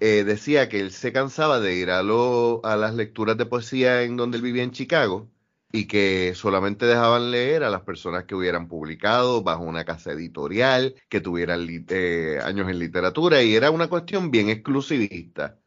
eh, 0.00 0.24
decía 0.24 0.68
que 0.68 0.80
él 0.80 0.90
se 0.90 1.12
cansaba 1.12 1.60
de 1.60 1.76
ir 1.76 1.90
a, 1.90 2.00
a 2.00 2.76
las 2.76 2.94
lecturas 2.94 3.36
de 3.36 3.46
poesía 3.46 4.02
en 4.02 4.16
donde 4.16 4.38
él 4.38 4.42
vivía 4.42 4.62
en 4.62 4.72
Chicago 4.72 5.28
y 5.72 5.86
que 5.86 6.32
solamente 6.34 6.86
dejaban 6.86 7.30
leer 7.30 7.62
a 7.62 7.70
las 7.70 7.82
personas 7.82 8.24
que 8.24 8.34
hubieran 8.34 8.66
publicado 8.66 9.42
bajo 9.42 9.62
una 9.62 9.84
casa 9.84 10.12
editorial, 10.12 10.94
que 11.08 11.20
tuvieran 11.20 11.66
eh, 11.88 12.40
años 12.42 12.68
en 12.68 12.78
literatura, 12.78 13.42
y 13.42 13.54
era 13.54 13.70
una 13.70 13.88
cuestión 13.88 14.30
bien 14.30 14.48
exclusivista. 14.48 15.58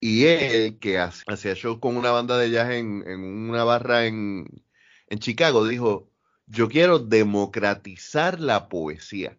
Y 0.00 0.26
él, 0.26 0.78
que 0.78 0.98
hacía 1.00 1.54
shows 1.54 1.80
con 1.80 1.96
una 1.96 2.12
banda 2.12 2.38
de 2.38 2.50
jazz 2.50 2.70
en, 2.70 3.02
una 3.50 3.64
barra 3.64 4.06
en, 4.06 4.46
en 5.08 5.18
Chicago, 5.18 5.66
dijo, 5.66 6.08
yo 6.46 6.68
quiero 6.68 7.00
democratizar 7.00 8.38
la 8.38 8.68
poesía. 8.68 9.36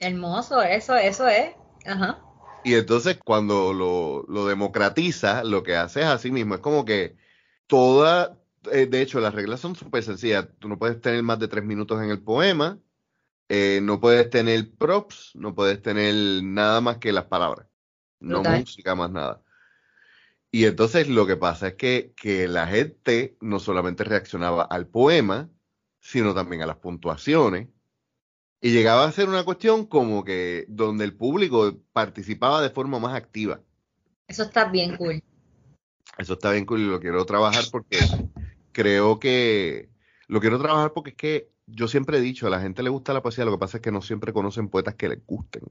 Hermoso, 0.00 0.60
eso, 0.62 0.96
eso 0.96 1.28
es. 1.28 1.54
Ajá. 1.86 2.24
Y 2.64 2.74
entonces 2.74 3.18
cuando 3.24 3.72
lo, 3.72 4.24
lo 4.28 4.46
democratiza, 4.46 5.44
lo 5.44 5.62
que 5.62 5.76
hace 5.76 6.00
es 6.00 6.06
así 6.06 6.30
mismo, 6.30 6.56
es 6.56 6.60
como 6.60 6.84
que 6.84 7.16
toda, 7.66 8.38
eh, 8.72 8.86
de 8.86 9.02
hecho, 9.02 9.20
las 9.20 9.34
reglas 9.34 9.60
son 9.60 9.74
súper 9.74 10.02
sencillas. 10.02 10.48
Tú 10.58 10.68
no 10.68 10.78
puedes 10.78 11.00
tener 11.00 11.22
más 11.22 11.38
de 11.38 11.48
tres 11.48 11.64
minutos 11.64 12.02
en 12.02 12.10
el 12.10 12.20
poema, 12.20 12.78
eh, 13.48 13.80
no 13.82 14.00
puedes 14.00 14.30
tener 14.30 14.70
props, 14.72 15.32
no 15.34 15.54
puedes 15.54 15.82
tener 15.82 16.42
nada 16.42 16.80
más 16.80 16.98
que 16.98 17.12
las 17.12 17.24
palabras, 17.24 17.66
no 18.20 18.42
música 18.42 18.94
más 18.94 19.10
nada. 19.10 19.42
Y 20.52 20.64
entonces 20.64 21.08
lo 21.08 21.26
que 21.26 21.36
pasa 21.36 21.68
es 21.68 21.74
que, 21.74 22.12
que 22.16 22.48
la 22.48 22.66
gente 22.66 23.36
no 23.40 23.60
solamente 23.60 24.04
reaccionaba 24.04 24.64
al 24.64 24.86
poema, 24.86 25.48
sino 26.00 26.34
también 26.34 26.62
a 26.62 26.66
las 26.66 26.76
puntuaciones. 26.76 27.68
Y 28.60 28.72
llegaba 28.72 29.04
a 29.04 29.12
ser 29.12 29.28
una 29.28 29.44
cuestión 29.44 29.86
como 29.86 30.22
que 30.22 30.66
donde 30.68 31.04
el 31.04 31.16
público 31.16 31.78
participaba 31.92 32.60
de 32.60 32.70
forma 32.70 32.98
más 32.98 33.14
activa. 33.14 33.60
Eso 34.28 34.42
está 34.42 34.66
bien 34.66 34.96
cool. 34.96 35.22
Eso 36.18 36.34
está 36.34 36.52
bien 36.52 36.66
cool 36.66 36.80
y 36.80 36.86
lo 36.86 37.00
quiero 37.00 37.24
trabajar 37.24 37.64
porque 37.70 37.98
creo 38.72 39.18
que 39.18 39.88
lo 40.28 40.40
quiero 40.40 40.58
trabajar 40.58 40.92
porque 40.92 41.10
es 41.10 41.16
que 41.16 41.50
yo 41.66 41.88
siempre 41.88 42.18
he 42.18 42.20
dicho, 42.20 42.46
a 42.46 42.50
la 42.50 42.60
gente 42.60 42.82
le 42.82 42.90
gusta 42.90 43.12
la 43.12 43.22
poesía, 43.22 43.44
lo 43.44 43.52
que 43.52 43.58
pasa 43.58 43.78
es 43.78 43.82
que 43.82 43.92
no 43.92 44.02
siempre 44.02 44.32
conocen 44.32 44.68
poetas 44.68 44.94
que 44.94 45.08
les 45.08 45.24
gusten. 45.26 45.62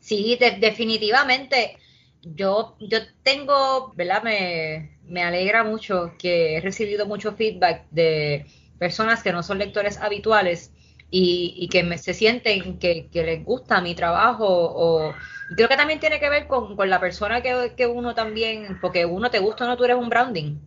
Sí, 0.00 0.38
definitivamente. 0.38 1.78
Yo, 2.22 2.76
yo 2.80 2.98
tengo, 3.22 3.92
¿verdad? 3.96 4.22
Me, 4.22 4.98
me 5.04 5.22
alegra 5.22 5.64
mucho 5.64 6.14
que 6.18 6.56
he 6.56 6.60
recibido 6.60 7.06
mucho 7.06 7.32
feedback 7.34 7.86
de 7.90 8.46
personas 8.78 9.22
que 9.22 9.32
no 9.32 9.42
son 9.42 9.58
lectores 9.58 9.98
habituales 9.98 10.72
y, 11.10 11.68
que 11.70 11.84
me, 11.84 11.98
se 11.98 12.12
sienten 12.12 12.78
que, 12.78 13.08
les 13.12 13.44
gusta 13.44 13.80
mi 13.80 13.94
trabajo 13.94 14.46
o 14.48 15.14
creo 15.54 15.68
que 15.68 15.76
también 15.76 16.00
tiene 16.00 16.18
que 16.18 16.28
ver 16.28 16.48
con, 16.48 16.76
la 16.88 16.98
persona 16.98 17.40
que, 17.40 17.86
uno 17.86 18.14
también, 18.14 18.78
porque 18.80 19.04
uno 19.06 19.30
te 19.30 19.38
gusta 19.38 19.64
o 19.64 19.68
no, 19.68 19.76
tú 19.76 19.84
eres 19.84 19.96
un 19.96 20.08
branding. 20.08 20.58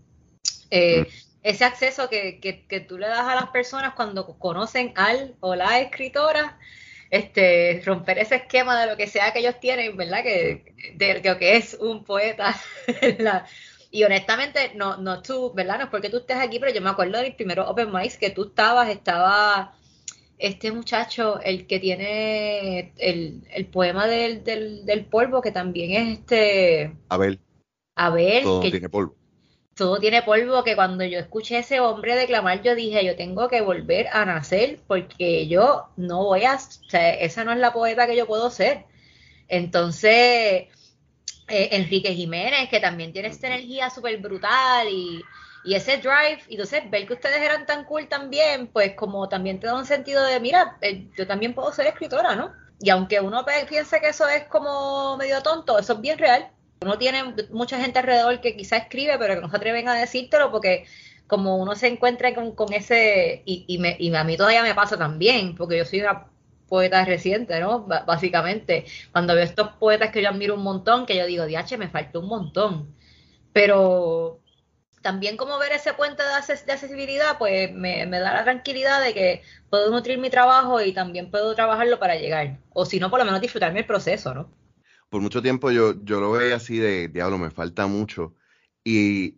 Eh, 0.69 1.01
mm 1.01 1.26
ese 1.47 1.63
acceso 1.63 2.09
que, 2.09 2.39
que, 2.41 2.79
tú 2.81 2.97
le 2.97 3.07
das 3.07 3.21
a 3.21 3.35
las 3.35 3.47
personas 3.51 3.93
cuando 3.93 4.37
conocen 4.37 4.91
al 4.95 5.35
o 5.39 5.55
la 5.55 5.79
escritora, 5.79 6.59
este, 7.09 7.81
romper 7.85 8.19
ese 8.19 8.35
esquema 8.35 8.77
de 8.77 8.87
lo 8.87 8.97
que 8.97 9.07
sea 9.07 9.31
que 9.31 9.39
ellos 9.39 9.57
tienen, 9.61 9.95
¿verdad? 9.95 10.23
Que, 10.23 10.75
de, 10.95 11.21
que 11.39 11.55
es 11.55 11.77
un 11.79 12.03
poeta. 12.03 12.53
y 13.91 14.03
honestamente, 14.03 14.73
no, 14.75 14.97
no 14.97 15.21
tú, 15.21 15.53
¿verdad? 15.53 15.77
No 15.77 15.83
es 15.85 15.89
porque 15.89 16.09
tú 16.09 16.17
estés 16.17 16.35
aquí, 16.35 16.59
pero 16.59 16.73
yo 16.73 16.81
me 16.81 16.89
acuerdo 16.89 17.17
del 17.19 17.33
primero 17.33 17.69
Open 17.69 17.93
Mics 17.93 18.17
que 18.17 18.31
tú 18.31 18.47
estabas, 18.47 18.89
estaba 18.89 19.73
este 20.37 20.73
muchacho, 20.73 21.39
el 21.39 21.65
que 21.65 21.79
tiene 21.79 22.91
el, 22.97 23.41
el 23.51 23.65
poema 23.67 24.05
del, 24.05 24.43
del, 24.43 24.85
del, 24.85 25.05
polvo, 25.05 25.41
que 25.41 25.51
también 25.51 25.91
es 25.91 26.19
este... 26.19 26.93
Abel. 27.07 27.39
Abel. 27.95 28.43
Todo 28.43 28.61
que, 28.61 28.69
tiene 28.69 28.89
polvo 28.89 29.15
todo 29.77 29.99
tiene 29.99 30.23
polvo 30.23 30.63
que 30.63 30.75
cuando 30.75 31.05
yo 31.05 31.19
escuché 31.19 31.57
a 31.57 31.59
ese 31.59 31.79
hombre 31.79 32.15
declamar, 32.15 32.61
yo 32.63 32.75
dije, 32.75 33.05
yo 33.05 33.15
tengo 33.15 33.47
que 33.47 33.61
volver 33.61 34.07
a 34.11 34.25
nacer 34.25 34.79
porque 34.87 35.47
yo 35.47 35.87
no 35.95 36.25
voy 36.25 36.43
a, 36.45 36.55
o 36.55 36.89
sea, 36.89 37.13
esa 37.13 37.45
no 37.45 37.53
es 37.53 37.59
la 37.59 37.71
poeta 37.71 38.07
que 38.07 38.15
yo 38.17 38.27
puedo 38.27 38.49
ser. 38.49 38.85
Entonces, 39.47 40.67
eh, 41.47 41.69
Enrique 41.71 42.13
Jiménez, 42.13 42.69
que 42.69 42.79
también 42.79 43.13
tiene 43.13 43.29
esta 43.29 43.47
energía 43.47 43.89
súper 43.89 44.17
brutal 44.17 44.89
y, 44.89 45.21
y, 45.63 45.75
ese 45.75 45.97
drive, 45.97 46.41
y 46.49 46.55
entonces 46.55 46.89
ver 46.89 47.07
que 47.07 47.13
ustedes 47.13 47.39
eran 47.41 47.65
tan 47.65 47.85
cool 47.85 48.07
también, 48.09 48.67
pues 48.67 48.95
como 48.95 49.29
también 49.29 49.59
te 49.59 49.67
da 49.67 49.75
un 49.75 49.85
sentido 49.85 50.23
de, 50.25 50.39
mira, 50.39 50.77
eh, 50.81 51.07
yo 51.15 51.27
también 51.27 51.53
puedo 51.53 51.71
ser 51.71 51.87
escritora, 51.87 52.35
¿no? 52.35 52.51
Y 52.79 52.89
aunque 52.89 53.21
uno 53.21 53.45
piense 53.45 54.01
que 54.01 54.09
eso 54.09 54.27
es 54.27 54.45
como 54.45 55.17
medio 55.17 55.41
tonto, 55.43 55.79
eso 55.79 55.93
es 55.93 56.01
bien 56.01 56.17
real 56.17 56.51
uno 56.81 56.97
tiene 56.97 57.23
mucha 57.51 57.79
gente 57.79 57.99
alrededor 57.99 58.41
que 58.41 58.55
quizá 58.55 58.77
escribe, 58.77 59.17
pero 59.17 59.35
que 59.35 59.41
no 59.41 59.49
se 59.49 59.57
atreven 59.57 59.87
a 59.89 59.95
decírtelo 59.95 60.51
porque 60.51 60.85
como 61.27 61.57
uno 61.57 61.75
se 61.75 61.87
encuentra 61.87 62.33
con, 62.33 62.73
ese, 62.73 63.43
y, 63.45 63.65
y, 63.67 63.77
me, 63.79 63.97
y 63.99 64.13
a 64.15 64.23
mí 64.23 64.37
todavía 64.37 64.63
me 64.63 64.75
pasa 64.75 64.97
también, 64.97 65.55
porque 65.55 65.77
yo 65.77 65.85
soy 65.85 66.01
una 66.01 66.27
poeta 66.67 67.03
reciente, 67.05 67.59
¿no? 67.59 67.81
básicamente, 67.81 68.85
cuando 69.11 69.35
veo 69.35 69.43
estos 69.43 69.69
poetas 69.73 70.11
que 70.11 70.21
yo 70.21 70.29
admiro 70.29 70.55
un 70.55 70.63
montón, 70.63 71.05
que 71.05 71.17
yo 71.17 71.25
digo, 71.25 71.45
diache, 71.45 71.77
me 71.77 71.89
falta 71.89 72.19
un 72.19 72.27
montón. 72.27 72.95
Pero 73.53 74.41
también 75.01 75.37
como 75.37 75.57
ver 75.57 75.71
ese 75.71 75.93
puente 75.93 76.23
de, 76.23 76.33
accesibilidad, 76.73 77.37
pues 77.37 77.71
me, 77.73 78.05
me, 78.05 78.19
da 78.19 78.33
la 78.33 78.43
tranquilidad 78.43 79.01
de 79.01 79.13
que 79.13 79.41
puedo 79.69 79.89
nutrir 79.91 80.17
mi 80.19 80.29
trabajo 80.29 80.81
y 80.81 80.93
también 80.93 81.31
puedo 81.31 81.55
trabajarlo 81.55 81.99
para 81.99 82.15
llegar. 82.15 82.59
O 82.73 82.85
si 82.85 82.99
no, 82.99 83.09
por 83.09 83.19
lo 83.19 83.25
menos 83.25 83.41
disfrutarme 83.41 83.79
el 83.79 83.85
proceso, 83.85 84.33
¿no? 84.33 84.49
Por 85.09 85.21
mucho 85.21 85.41
tiempo 85.41 85.71
yo, 85.71 86.03
yo 86.03 86.19
lo 86.19 86.31
veía 86.31 86.55
así 86.55 86.77
de, 86.77 87.07
diablo, 87.07 87.37
me 87.37 87.49
falta 87.49 87.87
mucho. 87.87 88.33
Y 88.83 89.37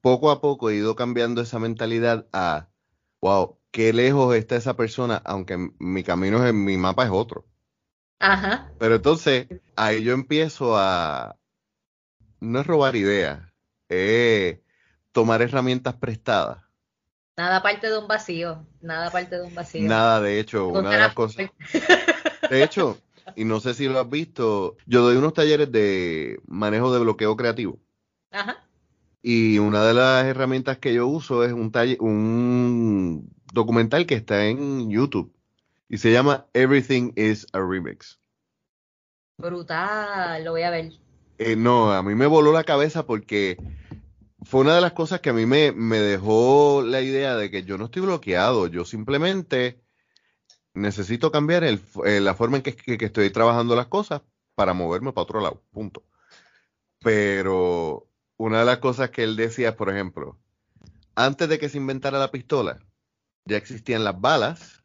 poco 0.00 0.30
a 0.30 0.40
poco 0.40 0.70
he 0.70 0.76
ido 0.76 0.96
cambiando 0.96 1.40
esa 1.40 1.58
mentalidad 1.58 2.26
a, 2.32 2.68
wow, 3.20 3.58
qué 3.70 3.92
lejos 3.92 4.34
está 4.34 4.56
esa 4.56 4.76
persona, 4.76 5.20
aunque 5.24 5.72
mi 5.78 6.02
camino 6.02 6.46
en 6.46 6.64
mi 6.64 6.76
mapa 6.76 7.04
es 7.04 7.10
otro. 7.10 7.46
Ajá. 8.20 8.72
Pero 8.78 8.96
entonces, 8.96 9.46
ahí 9.76 10.02
yo 10.02 10.12
empiezo 10.12 10.76
a, 10.76 11.36
no 12.40 12.60
es 12.60 12.66
robar 12.66 12.96
ideas, 12.96 13.40
es 13.88 14.58
tomar 15.12 15.42
herramientas 15.42 15.94
prestadas. 15.94 16.64
Nada 17.36 17.62
parte 17.62 17.88
de 17.88 17.98
un 17.98 18.08
vacío, 18.08 18.66
nada 18.80 19.10
parte 19.10 19.36
de 19.36 19.42
un 19.42 19.54
vacío. 19.54 19.88
Nada, 19.88 20.20
de 20.20 20.40
hecho, 20.40 20.68
una 20.68 20.90
de 20.90 20.98
las 20.98 21.14
cosas. 21.14 21.50
De 22.50 22.62
hecho, 22.64 22.98
y 23.36 23.44
no 23.44 23.60
sé 23.60 23.74
si 23.74 23.88
lo 23.88 24.00
has 24.00 24.08
visto, 24.08 24.76
yo 24.86 25.02
doy 25.02 25.16
unos 25.16 25.34
talleres 25.34 25.70
de 25.70 26.40
manejo 26.46 26.92
de 26.92 27.00
bloqueo 27.00 27.36
creativo. 27.36 27.78
Ajá. 28.30 28.64
Y 29.22 29.58
una 29.58 29.84
de 29.84 29.94
las 29.94 30.24
herramientas 30.24 30.78
que 30.78 30.94
yo 30.94 31.06
uso 31.06 31.44
es 31.44 31.52
un, 31.52 31.72
un 32.00 33.30
documental 33.52 34.06
que 34.06 34.14
está 34.14 34.46
en 34.46 34.90
YouTube 34.90 35.32
y 35.88 35.98
se 35.98 36.12
llama 36.12 36.46
Everything 36.54 37.12
is 37.16 37.46
a 37.52 37.60
Remix. 37.60 38.18
Brutal, 39.38 40.44
lo 40.44 40.52
voy 40.52 40.62
a 40.62 40.70
ver. 40.70 40.92
Eh, 41.38 41.56
no, 41.56 41.92
a 41.92 42.02
mí 42.02 42.14
me 42.14 42.26
voló 42.26 42.52
la 42.52 42.64
cabeza 42.64 43.06
porque 43.06 43.56
fue 44.42 44.62
una 44.62 44.74
de 44.74 44.80
las 44.80 44.92
cosas 44.92 45.20
que 45.20 45.30
a 45.30 45.32
mí 45.32 45.46
me, 45.46 45.72
me 45.72 45.98
dejó 45.98 46.82
la 46.84 47.00
idea 47.00 47.36
de 47.36 47.50
que 47.50 47.64
yo 47.64 47.78
no 47.78 47.86
estoy 47.86 48.02
bloqueado, 48.02 48.66
yo 48.66 48.84
simplemente 48.84 49.80
necesito 50.78 51.30
cambiar 51.30 51.64
el, 51.64 51.80
eh, 52.04 52.20
la 52.20 52.34
forma 52.34 52.58
en 52.58 52.62
que, 52.62 52.74
que, 52.74 53.04
estoy 53.04 53.30
trabajando 53.30 53.76
las 53.76 53.86
cosas 53.86 54.22
para 54.54 54.74
moverme 54.74 55.12
para 55.12 55.22
otro 55.22 55.40
lado, 55.40 55.62
punto. 55.70 56.04
Pero 57.00 58.08
una 58.36 58.60
de 58.60 58.64
las 58.64 58.78
cosas 58.78 59.10
que 59.10 59.24
él 59.24 59.36
decía, 59.36 59.76
por 59.76 59.90
ejemplo, 59.90 60.38
antes 61.14 61.48
de 61.48 61.58
que 61.58 61.68
se 61.68 61.78
inventara 61.78 62.18
la 62.18 62.30
pistola, 62.30 62.78
ya 63.44 63.56
existían 63.56 64.04
las 64.04 64.20
balas, 64.20 64.84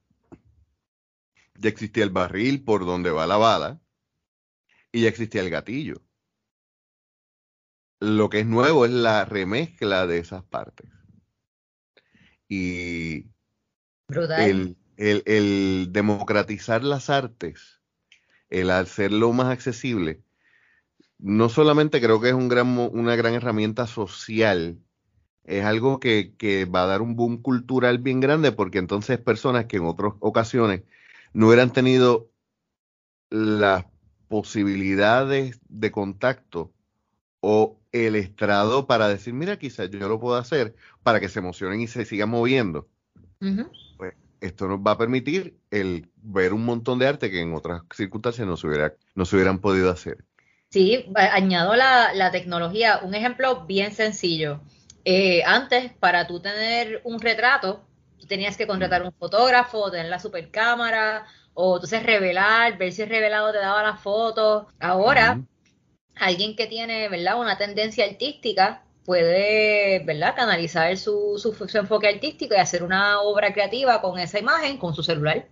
ya 1.56 1.70
existía 1.70 2.04
el 2.04 2.10
barril 2.10 2.64
por 2.64 2.86
donde 2.86 3.12
va 3.12 3.28
la 3.28 3.38
bala 3.38 3.80
y 4.92 5.04
ya 5.04 5.10
existía 5.10 5.42
el 5.42 5.50
gatillo. 5.50 6.02
Lo 8.00 8.30
que 8.30 8.42
es 8.42 8.46
nuevo 8.46 8.86
es 8.86 8.92
la 8.92 9.26
remezcla 9.26 10.08
de 10.08 10.18
esas 10.20 10.44
partes. 10.44 10.90
Y 12.50 13.32
el, 14.38 14.78
el, 14.98 15.92
democratizar 15.92 16.84
las 16.84 17.10
artes, 17.10 17.82
el 18.50 18.70
hacerlo 18.72 19.34
más 19.34 19.48
accesible, 19.48 20.22
no 21.20 21.50
solamente 21.50 22.02
creo 22.02 22.20
que 22.20 22.30
es 22.30 22.34
un 22.34 22.50
gran, 22.50 22.78
una 22.78 23.16
gran 23.16 23.34
herramienta 23.34 23.88
social, 23.88 24.80
es 25.46 25.66
algo 25.66 26.00
que, 26.00 26.36
que, 26.38 26.66
va 26.66 26.84
a 26.84 26.88
dar 26.88 27.02
un 27.02 27.16
boom 27.16 27.42
cultural 27.42 27.98
bien 27.98 28.20
grande 28.20 28.52
porque 28.52 28.78
entonces 28.78 29.18
personas 29.20 29.66
que 29.66 29.78
en 29.78 29.86
otras 29.86 30.14
ocasiones 30.20 30.84
no 31.34 31.48
hubieran 31.48 31.74
tenido 31.74 32.30
las 33.30 33.86
posibilidades 34.28 35.60
de 35.68 35.92
contacto 35.92 36.74
o 37.42 37.80
el 37.92 38.16
estrado 38.16 38.88
para 38.88 39.08
decir, 39.08 39.34
mira, 39.34 39.60
quizás 39.60 39.90
yo 39.90 40.08
lo 40.08 40.20
puedo 40.20 40.38
hacer 40.38 40.76
para 41.04 41.20
que 41.20 41.30
se 41.30 41.40
emocionen 41.40 41.82
y 41.82 41.88
se 41.88 42.06
sigan 42.06 42.30
moviendo. 42.30 42.88
Pues 43.98 44.14
esto 44.44 44.68
nos 44.68 44.80
va 44.80 44.92
a 44.92 44.98
permitir 44.98 45.58
el 45.72 46.10
ver 46.18 46.54
un 46.54 46.66
montón 46.66 47.00
de 47.00 47.08
arte 47.08 47.32
que 47.32 47.42
en 47.42 47.54
otras 47.54 47.84
circunstancias 47.94 48.46
no 48.46 48.58
se, 48.58 48.68
hubiera, 48.68 48.94
no 49.16 49.26
se 49.26 49.36
hubieran 49.36 49.60
podido 49.60 49.90
hacer. 49.90 50.18
Sí, 50.70 51.06
añado 51.16 51.76
la, 51.76 52.14
la 52.14 52.32
tecnología. 52.32 53.00
Un 53.04 53.16
ejemplo 53.16 53.66
bien 53.66 53.94
sencillo. 53.94 54.62
Eh, 55.06 55.44
antes, 55.46 55.94
para 55.94 56.28
tú 56.28 56.42
tener 56.42 57.02
un 57.06 57.22
retrato, 57.22 57.86
tú 58.20 58.28
tenías 58.28 58.58
que 58.58 58.68
contratar 58.68 59.04
un 59.04 59.14
fotógrafo, 59.14 59.92
tener 59.92 60.10
la 60.10 60.20
super 60.20 60.50
cámara, 60.52 61.26
o 61.54 61.76
entonces 61.76 62.04
revelar, 62.04 62.78
ver 62.78 62.92
si 62.92 63.04
el 63.04 63.10
revelado 63.10 63.52
te 63.52 63.60
daba 63.60 63.82
la 63.84 63.96
foto. 63.96 64.68
Ahora, 64.80 65.42
alguien 66.16 66.56
que 66.56 66.68
tiene, 66.68 67.08
¿verdad?, 67.08 67.40
una 67.40 67.58
tendencia 67.58 68.06
artística 68.06 68.84
puede, 69.06 70.04
¿verdad?, 70.06 70.36
canalizar 70.36 70.96
su, 70.98 71.38
su, 71.38 71.78
enfoque 71.78 72.08
artístico 72.08 72.56
y 72.56 72.58
hacer 72.58 72.84
una 72.84 73.22
obra 73.22 73.54
creativa 73.54 74.02
con 74.02 74.20
esa 74.20 74.40
imagen 74.40 74.78
con 74.78 74.94
su 74.94 75.04
celular. 75.04 75.48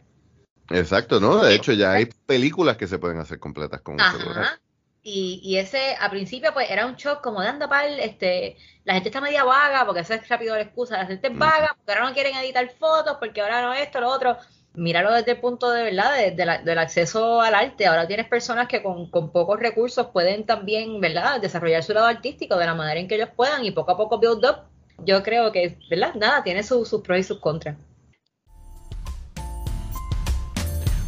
Exacto, 0.70 1.20
¿no? 1.20 1.44
De 1.44 1.56
hecho, 1.56 1.74
ya 1.74 1.94
hay 1.94 2.06
películas 2.26 2.78
que 2.78 2.88
se 2.88 2.98
pueden 2.98 3.20
hacer 3.20 3.40
completas 3.40 3.82
con 3.82 3.96
un 3.96 4.12
celular. 4.12 4.60
Y, 5.04 5.42
y, 5.44 5.58
ese, 5.58 5.96
a 6.00 6.10
principio, 6.12 6.54
pues 6.54 6.70
era 6.70 6.86
un 6.86 6.96
shock 6.96 7.22
como 7.22 7.42
de 7.42 7.48
anda 7.48 7.68
pal, 7.68 8.00
este, 8.00 8.56
la 8.84 8.94
gente 8.94 9.10
está 9.10 9.20
media 9.20 9.44
vaga, 9.44 9.84
porque 9.86 10.02
esa 10.02 10.16
es 10.16 10.30
rápido 10.30 10.56
la 10.56 10.62
excusa, 10.62 10.98
la 10.98 11.08
gente 11.08 11.28
es 11.28 11.38
vaga, 11.38 11.76
porque 11.76 11.92
ahora 11.92 12.08
no 12.08 12.14
quieren 12.14 12.36
editar 12.38 12.70
fotos, 12.78 13.18
porque 13.20 13.42
ahora 13.42 13.64
no 13.64 13.74
esto, 13.74 14.00
lo 14.00 14.10
otro 14.10 14.38
míralo 14.74 15.12
desde 15.12 15.32
el 15.32 15.40
punto 15.40 15.70
de 15.72 15.84
verdad 15.84 16.14
del 16.34 16.78
acceso 16.78 17.42
al 17.42 17.56
arte. 17.56 17.86
Ahora 17.88 18.08
tienes 18.08 18.28
personas 18.28 18.68
que 18.68 18.82
con, 18.82 19.10
pocos 19.10 19.60
recursos 19.60 20.08
pueden 20.08 20.46
también, 20.46 21.00
¿verdad?, 21.00 21.42
desarrollar 21.42 21.84
su 21.84 21.94
lado 21.94 22.08
artístico 22.08 22.56
de 22.58 22.66
la 22.66 22.76
manera 22.76 23.00
en 23.00 23.08
que 23.08 23.16
ellos 23.16 23.30
puedan 23.36 23.66
y 23.66 23.72
poco 23.72 23.92
a 23.92 23.98
poco 23.98 24.20
build 24.20 24.46
up. 24.46 24.56
Yo 25.04 25.24
creo 25.24 25.52
que, 25.52 25.78
¿verdad? 25.90 26.14
Nada, 26.16 26.44
tiene 26.44 26.64
sus 26.64 26.90
pros 27.02 27.20
y 27.20 27.24
sus 27.24 27.40
contras. 27.40 27.76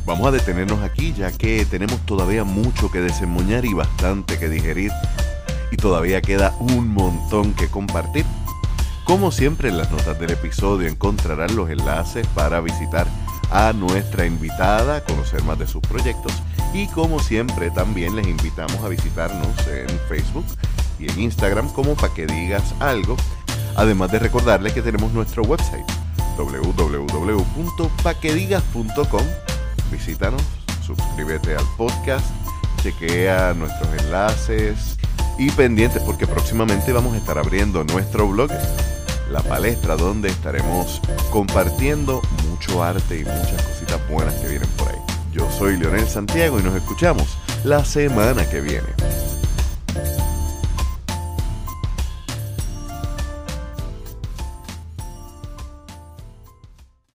Vamos 0.05 0.27
a 0.27 0.31
detenernos 0.31 0.81
aquí 0.81 1.13
ya 1.13 1.31
que 1.31 1.65
tenemos 1.65 2.05
todavía 2.05 2.43
mucho 2.43 2.91
que 2.91 2.99
desemboñar 2.99 3.63
y 3.63 3.73
bastante 3.73 4.37
que 4.37 4.49
digerir 4.49 4.91
y 5.71 5.77
todavía 5.77 6.21
queda 6.21 6.53
un 6.59 6.89
montón 6.89 7.53
que 7.53 7.69
compartir. 7.69 8.25
Como 9.05 9.31
siempre 9.31 9.69
en 9.69 9.77
las 9.77 9.89
notas 9.91 10.19
del 10.19 10.31
episodio 10.31 10.89
encontrarán 10.89 11.55
los 11.55 11.69
enlaces 11.69 12.27
para 12.35 12.59
visitar 12.59 13.07
a 13.53 13.71
nuestra 13.71 14.25
invitada, 14.25 14.97
a 14.97 15.03
conocer 15.03 15.41
más 15.43 15.57
de 15.59 15.67
sus 15.67 15.81
proyectos 15.81 16.33
y 16.73 16.87
como 16.87 17.19
siempre 17.19 17.69
también 17.69 18.15
les 18.15 18.25
invitamos 18.27 18.83
a 18.83 18.89
visitarnos 18.89 19.47
en 19.67 19.87
Facebook 20.09 20.45
y 20.99 21.07
en 21.09 21.21
Instagram 21.21 21.69
como 21.69 21.93
para 21.93 22.11
que 22.13 22.25
digas 22.25 22.73
algo, 22.79 23.15
además 23.75 24.11
de 24.11 24.17
recordarles 24.19 24.73
que 24.73 24.81
tenemos 24.81 25.13
nuestro 25.13 25.43
website 25.43 25.85
www.paquedigas.com. 26.35 29.25
Visítanos, 29.91 30.41
suscríbete 30.83 31.55
al 31.55 31.65
podcast, 31.77 32.25
chequea 32.81 33.53
nuestros 33.53 33.87
enlaces 34.01 34.97
y 35.37 35.51
pendientes 35.51 36.01
porque 36.01 36.25
próximamente 36.25 36.91
vamos 36.91 37.13
a 37.13 37.17
estar 37.17 37.37
abriendo 37.37 37.83
nuestro 37.83 38.27
blog 38.27 38.49
la 39.33 39.41
palestra 39.41 39.95
donde 39.95 40.29
estaremos 40.29 41.01
compartiendo 41.31 42.21
mucho 42.53 42.83
arte 42.83 43.19
y 43.19 43.25
muchas 43.25 43.61
cositas 43.63 43.99
buenas 44.09 44.33
que 44.35 44.47
vienen 44.47 44.69
por 44.77 44.87
ahí. 44.87 44.99
Yo 45.31 45.49
soy 45.57 45.75
Leonel 45.77 46.07
Santiago 46.07 46.59
y 46.59 46.63
nos 46.63 46.75
escuchamos 46.75 47.27
la 47.63 47.83
semana 47.83 48.47
que 48.47 48.61
viene. 48.61 49.32